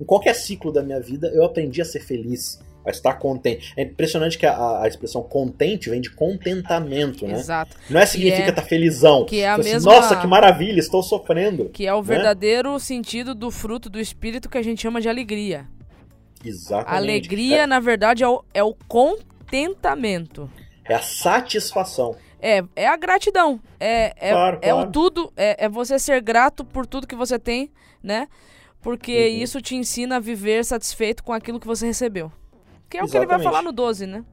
Em 0.00 0.04
qualquer 0.04 0.34
ciclo 0.34 0.70
da 0.70 0.82
minha 0.82 1.00
vida, 1.00 1.28
eu 1.34 1.42
aprendi 1.42 1.80
a 1.80 1.84
ser 1.84 2.00
feliz 2.00 2.60
a 2.86 2.90
estar 2.90 3.14
contente. 3.14 3.74
É 3.76 3.82
impressionante 3.82 4.38
que 4.38 4.46
a, 4.46 4.82
a, 4.82 4.88
expressão 4.88 5.22
contente 5.22 5.90
vem 5.90 6.00
de 6.00 6.10
contentamento, 6.10 7.26
né? 7.26 7.34
Exato. 7.34 7.76
Não 7.90 8.00
é 8.00 8.06
significa 8.06 8.48
estar 8.48 8.52
é, 8.52 8.54
tá 8.54 8.62
felizão. 8.62 9.26
Que 9.26 9.40
é 9.40 9.48
a 9.48 9.54
assim, 9.54 9.70
mesma... 9.70 9.92
Nossa, 9.92 10.16
que 10.16 10.26
maravilha, 10.26 10.78
estou 10.78 11.02
sofrendo. 11.02 11.68
Que 11.70 11.86
é 11.86 11.92
o 11.92 12.00
né? 12.00 12.02
verdadeiro 12.02 12.78
sentido 12.78 13.34
do 13.34 13.50
fruto 13.50 13.90
do 13.90 13.98
espírito 13.98 14.48
que 14.48 14.56
a 14.56 14.62
gente 14.62 14.80
chama 14.80 15.00
de 15.00 15.08
alegria. 15.08 15.66
Exatamente. 16.44 16.96
Alegria, 16.96 17.62
é... 17.62 17.66
na 17.66 17.80
verdade, 17.80 18.22
é 18.22 18.28
o, 18.28 18.44
é 18.54 18.62
o 18.62 18.74
contentamento. 18.86 20.48
É 20.84 20.94
a 20.94 21.02
satisfação. 21.02 22.16
É, 22.40 22.62
é 22.76 22.86
a 22.86 22.96
gratidão. 22.96 23.60
É, 23.80 24.14
é, 24.16 24.30
claro, 24.30 24.58
é 24.62 24.70
claro. 24.70 24.88
o 24.88 24.92
tudo. 24.92 25.32
É, 25.36 25.64
é 25.64 25.68
você 25.68 25.98
ser 25.98 26.20
grato 26.22 26.64
por 26.64 26.86
tudo 26.86 27.06
que 27.06 27.16
você 27.16 27.36
tem, 27.36 27.72
né? 28.00 28.28
Porque 28.80 29.30
uhum. 29.30 29.42
isso 29.42 29.60
te 29.60 29.74
ensina 29.74 30.16
a 30.16 30.20
viver 30.20 30.64
satisfeito 30.64 31.24
com 31.24 31.32
aquilo 31.32 31.58
que 31.58 31.66
você 31.66 31.84
recebeu. 31.86 32.30
Que 32.88 32.98
é 32.98 33.04
o 33.04 33.08
que 33.08 33.16
ele 33.16 33.26
vai 33.26 33.42
falar 33.42 33.62
no 33.62 33.72
12, 33.72 34.06
né? 34.06 34.24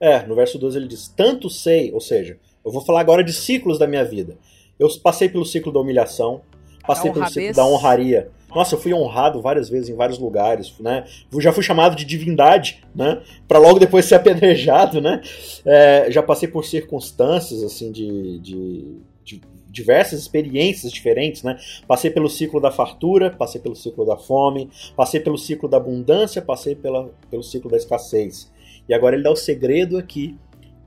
É, 0.00 0.26
no 0.26 0.34
verso 0.34 0.58
12 0.58 0.78
ele 0.78 0.88
diz: 0.88 1.08
Tanto 1.08 1.48
sei, 1.48 1.92
ou 1.92 2.00
seja, 2.00 2.38
eu 2.64 2.70
vou 2.70 2.82
falar 2.82 3.00
agora 3.00 3.24
de 3.24 3.32
ciclos 3.32 3.78
da 3.78 3.86
minha 3.86 4.04
vida. 4.04 4.36
Eu 4.78 4.88
passei 5.00 5.28
pelo 5.28 5.44
ciclo 5.44 5.72
da 5.72 5.80
humilhação, 5.80 6.42
passei 6.86 7.10
pelo 7.10 7.28
ciclo 7.28 7.54
da 7.54 7.66
honraria. 7.66 8.30
Nossa, 8.54 8.74
eu 8.74 8.80
fui 8.80 8.94
honrado 8.94 9.42
várias 9.42 9.68
vezes 9.68 9.90
em 9.90 9.94
vários 9.94 10.18
lugares, 10.18 10.72
né? 10.80 11.04
Já 11.38 11.52
fui 11.52 11.62
chamado 11.62 11.94
de 11.94 12.04
divindade, 12.04 12.82
né? 12.94 13.20
Para 13.46 13.58
logo 13.58 13.78
depois 13.78 14.06
ser 14.06 14.14
apedrejado, 14.16 15.00
né? 15.00 15.20
É, 15.64 16.10
já 16.10 16.22
passei 16.22 16.48
por 16.48 16.64
circunstâncias 16.64 17.62
assim 17.62 17.92
de, 17.92 18.38
de, 18.38 18.96
de 19.06 19.07
diversas 19.78 20.20
experiências 20.20 20.92
diferentes, 20.92 21.42
né? 21.42 21.56
Passei 21.86 22.10
pelo 22.10 22.28
ciclo 22.28 22.60
da 22.60 22.70
fartura, 22.70 23.30
passei 23.30 23.60
pelo 23.60 23.76
ciclo 23.76 24.04
da 24.04 24.16
fome, 24.16 24.68
passei 24.96 25.20
pelo 25.20 25.38
ciclo 25.38 25.68
da 25.68 25.76
abundância, 25.76 26.42
passei 26.42 26.74
pela, 26.74 27.10
pelo 27.30 27.42
ciclo 27.42 27.70
da 27.70 27.76
escassez. 27.76 28.50
E 28.88 28.94
agora 28.94 29.14
ele 29.14 29.22
dá 29.22 29.30
o 29.30 29.36
segredo 29.36 29.96
aqui 29.96 30.36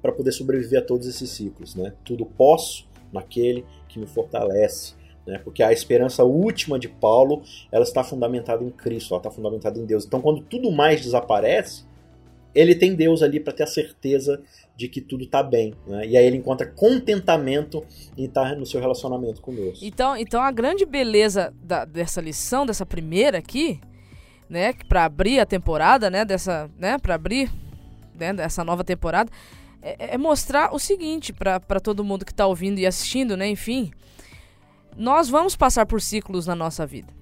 para 0.01 0.12
poder 0.12 0.32
sobreviver 0.32 0.80
a 0.80 0.86
todos 0.86 1.08
esses 1.08 1.30
ciclos, 1.30 1.75
né? 1.75 1.93
Tudo 2.04 2.25
posso 2.25 2.86
naquele 3.13 3.65
que 3.88 3.99
me 3.99 4.08
fortalece. 4.08 4.95
Né? 5.25 5.39
Porque 5.43 5.62
a 5.62 5.71
esperança 5.71 6.23
última 6.23 6.80
de 6.80 6.89
Paulo 6.89 7.43
ela 7.71 7.84
está 7.84 8.04
fundamentada 8.04 8.63
em 8.63 8.71
Cristo, 8.71 9.13
ela 9.13 9.19
está 9.19 9.30
fundamentada 9.30 9.80
em 9.80 9.86
Deus. 9.86 10.06
Então, 10.06 10.19
quando 10.19 10.41
tudo 10.41 10.71
mais 10.71 11.01
desaparece, 11.01 11.86
ele 12.53 12.75
tem 12.75 12.95
Deus 12.95 13.21
ali 13.21 13.39
para 13.39 13.53
ter 13.53 13.63
a 13.63 13.67
certeza 13.67 14.41
de 14.75 14.87
que 14.87 14.99
tudo 14.99 15.23
está 15.23 15.43
bem. 15.43 15.73
Né? 15.87 16.07
E 16.07 16.17
aí 16.17 16.25
ele 16.25 16.37
encontra 16.37 16.67
contentamento 16.67 17.83
em 18.17 18.25
estar 18.25 18.55
no 18.55 18.65
seu 18.65 18.79
relacionamento 18.79 19.41
com 19.41 19.53
Deus. 19.53 19.79
Então, 19.81 20.17
então 20.17 20.41
a 20.41 20.51
grande 20.51 20.85
beleza 20.85 21.53
da, 21.61 21.85
dessa 21.85 22.19
lição, 22.19 22.65
dessa 22.65 22.85
primeira 22.85 23.37
aqui, 23.37 23.79
né, 24.49 24.73
para 24.87 25.05
abrir 25.05 25.39
a 25.39 25.45
temporada, 25.45 26.09
né, 26.09 26.25
dessa, 26.25 26.69
né, 26.77 26.97
para 26.97 27.15
abrir, 27.15 27.49
né, 28.13 28.33
dessa 28.33 28.63
nova 28.63 28.83
temporada, 28.83 29.31
é, 29.81 30.15
é 30.15 30.17
mostrar 30.17 30.73
o 30.73 30.79
seguinte 30.79 31.31
para 31.31 31.79
todo 31.79 32.03
mundo 32.03 32.25
que 32.25 32.31
está 32.31 32.45
ouvindo 32.45 32.79
e 32.79 32.85
assistindo, 32.85 33.37
né, 33.37 33.47
enfim, 33.47 33.91
nós 34.97 35.29
vamos 35.29 35.55
passar 35.55 35.85
por 35.85 36.01
ciclos 36.01 36.47
na 36.47 36.55
nossa 36.55 36.85
vida. 36.85 37.13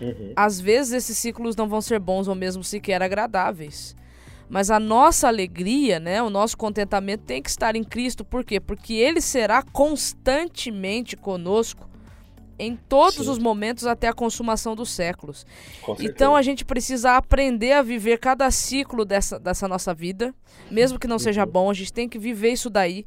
Uhum. 0.00 0.32
Às 0.34 0.60
vezes 0.60 0.92
esses 0.92 1.16
ciclos 1.16 1.56
não 1.56 1.68
vão 1.68 1.80
ser 1.80 1.98
bons 1.98 2.28
ou 2.28 2.34
mesmo 2.34 2.62
sequer 2.62 3.02
agradáveis. 3.02 3.96
Mas 4.48 4.70
a 4.70 4.78
nossa 4.78 5.26
alegria, 5.26 5.98
né, 5.98 6.22
o 6.22 6.30
nosso 6.30 6.56
contentamento 6.56 7.24
tem 7.24 7.42
que 7.42 7.50
estar 7.50 7.74
em 7.74 7.82
Cristo. 7.82 8.24
Por 8.24 8.44
quê? 8.44 8.60
Porque 8.60 8.94
Ele 8.94 9.20
será 9.20 9.62
constantemente 9.62 11.16
conosco 11.16 11.88
em 12.58 12.76
todos 12.76 13.26
Sim. 13.26 13.30
os 13.30 13.38
momentos 13.38 13.86
até 13.86 14.08
a 14.08 14.12
consumação 14.12 14.74
dos 14.74 14.90
séculos. 14.90 15.44
Então 16.00 16.34
a 16.34 16.42
gente 16.42 16.64
precisa 16.64 17.16
aprender 17.16 17.72
a 17.72 17.82
viver 17.82 18.18
cada 18.18 18.50
ciclo 18.50 19.04
dessa, 19.04 19.38
dessa 19.38 19.68
nossa 19.68 19.92
vida, 19.92 20.34
mesmo 20.70 20.98
que 20.98 21.06
não 21.06 21.18
seja 21.18 21.44
uhum. 21.44 21.50
bom, 21.50 21.70
a 21.70 21.74
gente 21.74 21.92
tem 21.92 22.08
que 22.08 22.18
viver 22.18 22.52
isso 22.52 22.70
daí 22.70 23.04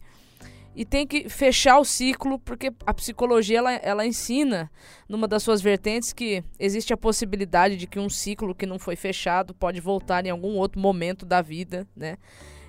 e 0.79 0.85
tem 0.85 1.05
que 1.05 1.27
fechar 1.27 1.77
o 1.77 1.83
ciclo, 1.83 2.39
porque 2.39 2.71
a 2.85 2.93
psicologia 2.93 3.57
ela, 3.57 3.73
ela 3.73 4.05
ensina, 4.05 4.71
numa 5.09 5.27
das 5.27 5.43
suas 5.43 5.61
vertentes, 5.61 6.13
que 6.13 6.41
existe 6.57 6.93
a 6.93 6.97
possibilidade 6.97 7.75
de 7.75 7.85
que 7.85 7.99
um 7.99 8.07
ciclo 8.07 8.55
que 8.55 8.65
não 8.65 8.79
foi 8.79 8.95
fechado 8.95 9.53
pode 9.53 9.81
voltar 9.81 10.25
em 10.25 10.29
algum 10.29 10.55
outro 10.55 10.79
momento 10.79 11.25
da 11.25 11.41
vida, 11.41 11.85
né? 11.93 12.17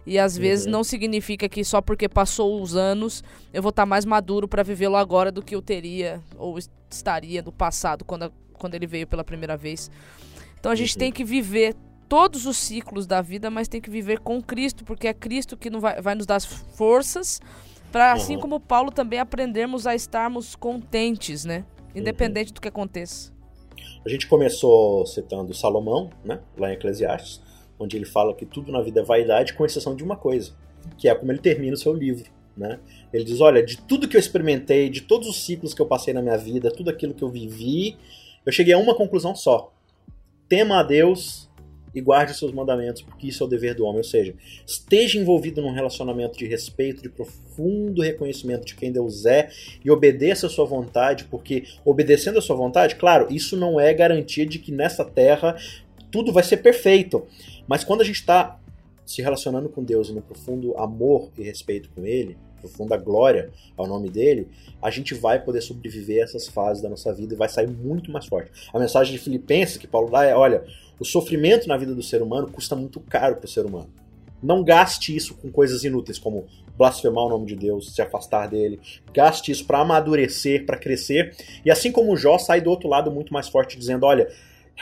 E 0.05 0.19
às 0.19 0.35
uhum. 0.35 0.41
vezes 0.41 0.67
não 0.67 0.83
significa 0.83 1.49
que 1.49 1.63
só 1.63 1.81
porque 1.81 2.09
passou 2.09 2.61
os 2.61 2.75
anos 2.75 3.23
eu 3.53 3.63
vou 3.63 3.71
estar 3.71 3.83
tá 3.83 3.87
mais 3.87 4.05
maduro 4.05 4.49
para 4.49 4.65
vivê-lo 4.65 4.97
agora 4.97 5.31
do 5.31 5.41
que 5.41 5.55
eu 5.55 5.63
teria 5.63 6.21
ou 6.37 6.59
estaria 6.91 7.43
no 7.43 7.53
passado 7.53 8.05
quando, 8.05 8.33
quando 8.55 8.75
ele 8.75 8.89
veio 8.89 9.07
pela 9.07 9.23
primeira 9.23 9.57
vez. 9.57 9.89
Então 10.59 10.73
a 10.73 10.75
gente 10.75 10.95
uhum. 10.95 10.99
tem 10.99 11.13
que 11.13 11.23
viver 11.23 11.77
todos 12.09 12.45
os 12.45 12.57
ciclos 12.57 13.07
da 13.07 13.23
vida, 13.23 13.53
mas 13.53 13.69
tem 13.69 13.81
que 13.81 13.89
viver 13.89 14.19
com 14.19 14.43
Cristo, 14.43 14.85
porque 14.85 15.07
é 15.07 15.15
Cristo 15.15 15.57
que 15.57 15.71
vai, 15.71 16.03
vai 16.03 16.17
nos 16.17 16.27
dar 16.27 16.41
forças 16.41 17.41
para 17.91 18.13
assim 18.13 18.37
uhum. 18.37 18.41
como 18.41 18.61
Paulo 18.61 18.91
também 18.91 19.19
aprendermos 19.19 19.87
a 19.87 19.95
estarmos 19.95 20.55
contentes, 20.55 21.45
né? 21.45 21.65
Independente 21.95 22.49
uhum. 22.49 22.55
do 22.55 22.61
que 22.61 22.69
aconteça. 22.69 23.33
A 24.05 24.09
gente 24.09 24.27
começou 24.27 25.07
citando 25.07 25.53
Salomão, 25.53 26.11
né? 26.25 26.41
Lá 26.57 26.71
em 26.71 26.75
Eclesiastes, 26.75 27.43
onde 27.79 27.97
ele 27.97 28.07
fala 28.07 28.35
que 28.35 28.47
tudo 28.47 28.73
na 28.73 28.81
vida 28.81 29.01
é 29.01 29.05
vaidade, 29.05 29.55
com 29.55 29.65
exceção 29.65 29.95
de 29.95 30.05
uma 30.05 30.17
coisa, 30.17 30.53
que 30.97 31.09
é 31.09 31.15
como 31.15 31.33
ele 31.33 31.41
termina 31.41 31.75
o 31.75 31.79
seu 31.79 31.93
livro. 31.93 32.31
Né? 32.57 32.79
Ele 33.13 33.25
diz: 33.25 33.41
Olha, 33.41 33.63
de 33.63 33.79
tudo 33.79 34.09
que 34.09 34.17
eu 34.17 34.21
experimentei, 34.21 34.89
de 34.89 35.03
todos 35.03 35.29
os 35.29 35.45
ciclos 35.45 35.75
que 35.75 35.83
eu 35.83 35.87
passei 35.87 36.13
na 36.15 36.23
minha 36.23 36.37
vida, 36.37 36.71
tudo 36.71 36.91
aquilo 36.91 37.15
que 37.15 37.23
eu 37.23 37.29
vivi, 37.29 37.97
eu 38.45 38.53
cheguei 38.53 38.75
a 38.75 38.79
uma 38.79 38.95
conclusão 38.95 39.35
só: 39.35 39.73
tema 40.49 40.81
a 40.81 40.83
Deus 40.83 41.50
e 41.95 42.01
guarde 42.01 42.33
os 42.33 42.39
seus 42.39 42.53
mandamentos, 42.53 43.03
porque 43.03 43.29
isso 43.29 43.43
é 43.43 43.47
o 43.47 43.49
dever 43.49 43.75
do 43.75 43.85
homem. 43.85 43.99
Ou 43.99 44.05
seja, 44.05 44.35
esteja 44.67 45.19
envolvido 45.19 45.61
num 45.61 45.73
relacionamento 45.73 46.39
de 46.39 46.47
respeito, 46.47 47.03
de 47.03 47.09
profundo 47.09 48.03
reconhecimento 48.03 48.65
de 48.65 48.75
quem 48.75 48.93
Deus 48.93 49.27
é 49.27 49.51
e 49.85 49.91
obedeça 49.91 50.47
a 50.47 50.51
sua 50.51 50.65
vontade, 50.65 51.25
porque 51.25 51.65
obedecendo 51.85 52.39
a 52.39 52.43
sua 52.43 52.57
vontade, 52.57 52.97
claro, 52.97 53.27
isso 53.31 53.57
não 53.57 53.81
é 53.81 53.93
garantia 53.93 54.47
de 54.47 54.59
que 54.59 54.73
nessa 54.73 55.05
terra 55.05 55.57
tudo 56.11 56.33
vai 56.33 56.43
ser 56.43 56.59
perfeito. 56.59 57.27
Mas 57.67 57.85
quando 57.85 58.01
a 58.01 58.05
gente 58.05 58.17
está 58.17 58.59
se 59.07 59.23
relacionando 59.23 59.69
com 59.69 59.83
Deus 59.83 60.09
e 60.09 60.13
no 60.13 60.23
profundo 60.23 60.77
amor 60.77 61.31
e 61.37 61.43
respeito 61.43 61.91
com 61.91 62.07
Ele, 62.07 62.37
profunda 62.61 62.97
glória 62.97 63.51
ao 63.77 63.87
nome 63.87 64.09
dele, 64.09 64.49
a 64.81 64.91
gente 64.91 65.15
vai 65.15 65.43
poder 65.43 65.61
sobreviver 65.61 66.21
a 66.21 66.25
essas 66.25 66.47
fases 66.47 66.83
da 66.83 66.89
nossa 66.89 67.13
vida 67.13 67.35
e 67.35 67.37
vai 67.37 67.49
sair 67.49 67.69
muito 67.69 68.11
mais 68.11 68.27
forte. 68.27 68.51
A 68.73 68.79
mensagem 68.79 69.13
de 69.13 69.19
Filipenses 69.19 69.77
que 69.77 69.87
Paulo 69.87 70.11
dá 70.11 70.25
é: 70.25 70.35
olha, 70.35 70.65
o 70.99 71.05
sofrimento 71.05 71.67
na 71.67 71.77
vida 71.77 71.95
do 71.95 72.03
ser 72.03 72.23
humano 72.23 72.49
custa 72.51 72.77
muito 72.77 73.01
caro 73.01 73.37
para 73.37 73.47
o 73.47 73.49
ser 73.49 73.65
humano. 73.65 73.89
Não 74.43 74.65
gaste 74.65 75.15
isso 75.15 75.35
com 75.35 75.51
coisas 75.51 75.85
inúteis, 75.85 76.19
como 76.19 76.47
blasfemar 76.77 77.25
o 77.25 77.29
nome 77.29 77.47
de 77.47 77.57
Deus, 77.57 77.95
se 77.95 78.01
afastar 78.01 78.49
dele. 78.49 78.81
Gaste 79.13 79.53
isso 79.53 79.67
para 79.67 79.81
amadurecer, 79.81 80.65
para 80.65 80.79
crescer. 80.79 81.37
E 81.63 81.71
assim 81.71 81.93
como 81.93 82.17
Jó 82.17 82.39
sai 82.39 82.61
do 82.61 82.71
outro 82.71 82.89
lado 82.89 83.11
muito 83.11 83.33
mais 83.35 83.49
forte, 83.49 83.79
dizendo: 83.79 84.07
olha, 84.07 84.31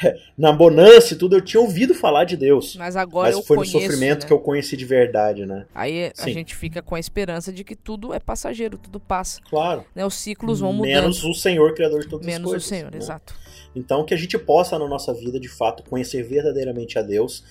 na 0.36 0.52
bonança 0.52 1.14
e 1.14 1.16
tudo, 1.16 1.36
eu 1.36 1.40
tinha 1.40 1.60
ouvido 1.60 1.94
falar 1.94 2.24
de 2.24 2.36
Deus. 2.36 2.76
Mas 2.76 2.96
agora 2.96 3.34
mas 3.34 3.46
foi 3.46 3.56
conheço, 3.56 3.76
no 3.76 3.82
sofrimento 3.82 4.22
né? 4.22 4.26
que 4.26 4.32
eu 4.32 4.38
conheci 4.38 4.76
de 4.76 4.84
verdade, 4.84 5.46
né? 5.46 5.66
Aí 5.74 6.10
Sim. 6.14 6.30
a 6.30 6.34
gente 6.34 6.54
fica 6.54 6.82
com 6.82 6.94
a 6.94 7.00
esperança 7.00 7.52
de 7.52 7.64
que 7.64 7.76
tudo 7.76 8.12
é 8.14 8.18
passageiro, 8.18 8.78
tudo 8.78 9.00
passa. 9.00 9.40
Claro. 9.48 9.84
Né? 9.94 10.04
Os 10.04 10.14
ciclos 10.14 10.60
vão 10.60 10.72
mudando. 10.72 10.92
Menos 10.92 11.24
o 11.24 11.34
Senhor, 11.34 11.74
Criador 11.74 12.00
de 12.00 12.08
todas 12.08 12.26
Menos 12.26 12.46
as 12.46 12.50
coisas. 12.50 12.70
Menos 12.70 12.88
o 12.88 12.90
Senhor, 12.90 12.92
né? 12.92 12.98
exato. 12.98 13.34
Então, 13.74 14.04
que 14.04 14.14
a 14.14 14.16
gente 14.16 14.38
possa 14.38 14.78
na 14.78 14.88
nossa 14.88 15.12
vida, 15.12 15.38
de 15.38 15.48
fato, 15.48 15.82
conhecer 15.88 16.22
verdadeiramente 16.22 16.98
a 16.98 17.02
Deus 17.02 17.44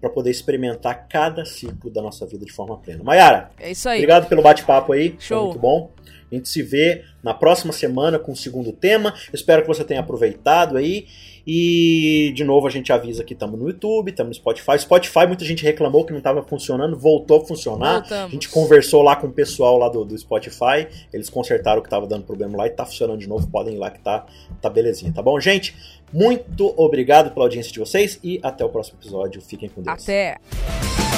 para 0.00 0.08
poder 0.08 0.30
experimentar 0.30 1.06
cada 1.08 1.44
ciclo 1.44 1.90
da 1.90 2.00
nossa 2.00 2.26
vida 2.26 2.44
de 2.44 2.52
forma 2.52 2.76
plena. 2.78 3.04
Maiara, 3.04 3.50
é 3.58 3.70
isso 3.70 3.88
aí. 3.88 3.98
Obrigado 3.98 4.28
pelo 4.28 4.42
bate-papo 4.42 4.92
aí. 4.92 5.14
Show. 5.18 5.38
Foi 5.38 5.46
muito 5.48 5.58
bom. 5.58 5.90
A 6.30 6.34
gente 6.34 6.48
se 6.48 6.62
vê 6.62 7.04
na 7.22 7.34
próxima 7.34 7.72
semana 7.72 8.18
com 8.18 8.32
o 8.32 8.36
segundo 8.36 8.72
tema. 8.72 9.14
Espero 9.32 9.62
que 9.62 9.68
você 9.68 9.84
tenha 9.84 10.00
aproveitado 10.00 10.76
aí. 10.76 11.06
E 11.46 12.32
de 12.34 12.44
novo 12.44 12.66
a 12.66 12.70
gente 12.70 12.92
avisa 12.92 13.24
que 13.24 13.32
estamos 13.32 13.58
no 13.58 13.66
YouTube, 13.66 14.10
estamos 14.10 14.30
no 14.30 14.34
Spotify. 14.34 14.78
Spotify, 14.78 15.26
muita 15.26 15.44
gente 15.44 15.64
reclamou 15.64 16.04
que 16.04 16.12
não 16.12 16.18
estava 16.18 16.42
funcionando, 16.42 16.96
voltou 16.96 17.42
a 17.42 17.46
funcionar. 17.46 18.00
Voltamos. 18.00 18.26
A 18.26 18.28
gente 18.28 18.48
conversou 18.48 19.02
lá 19.02 19.16
com 19.16 19.26
o 19.26 19.32
pessoal 19.32 19.78
lá 19.78 19.88
do, 19.88 20.04
do 20.04 20.16
Spotify, 20.16 20.86
eles 21.12 21.30
consertaram 21.30 21.80
o 21.80 21.82
que 21.82 21.88
estava 21.88 22.06
dando 22.06 22.24
problema 22.24 22.58
lá 22.58 22.66
e 22.66 22.70
está 22.70 22.84
funcionando 22.84 23.18
de 23.18 23.28
novo. 23.28 23.48
Podem 23.48 23.74
ir 23.74 23.78
lá 23.78 23.90
que 23.90 24.00
tá, 24.00 24.26
tá 24.60 24.68
belezinha, 24.68 25.12
tá 25.12 25.22
bom, 25.22 25.40
gente? 25.40 25.74
Muito 26.12 26.74
obrigado 26.76 27.32
pela 27.32 27.46
audiência 27.46 27.72
de 27.72 27.78
vocês 27.78 28.18
e 28.22 28.40
até 28.42 28.64
o 28.64 28.68
próximo 28.68 28.98
episódio. 29.00 29.40
Fiquem 29.40 29.68
com 29.68 29.82
Deus. 29.82 30.02
Até. 30.02 30.36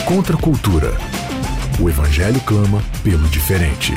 Contra 0.07 0.37
a 0.37 0.41
cultura. 0.41 0.93
O 1.83 1.89
Evangelho 1.89 2.41
clama 2.43 2.83
pelo 3.03 3.27
diferente. 3.29 3.93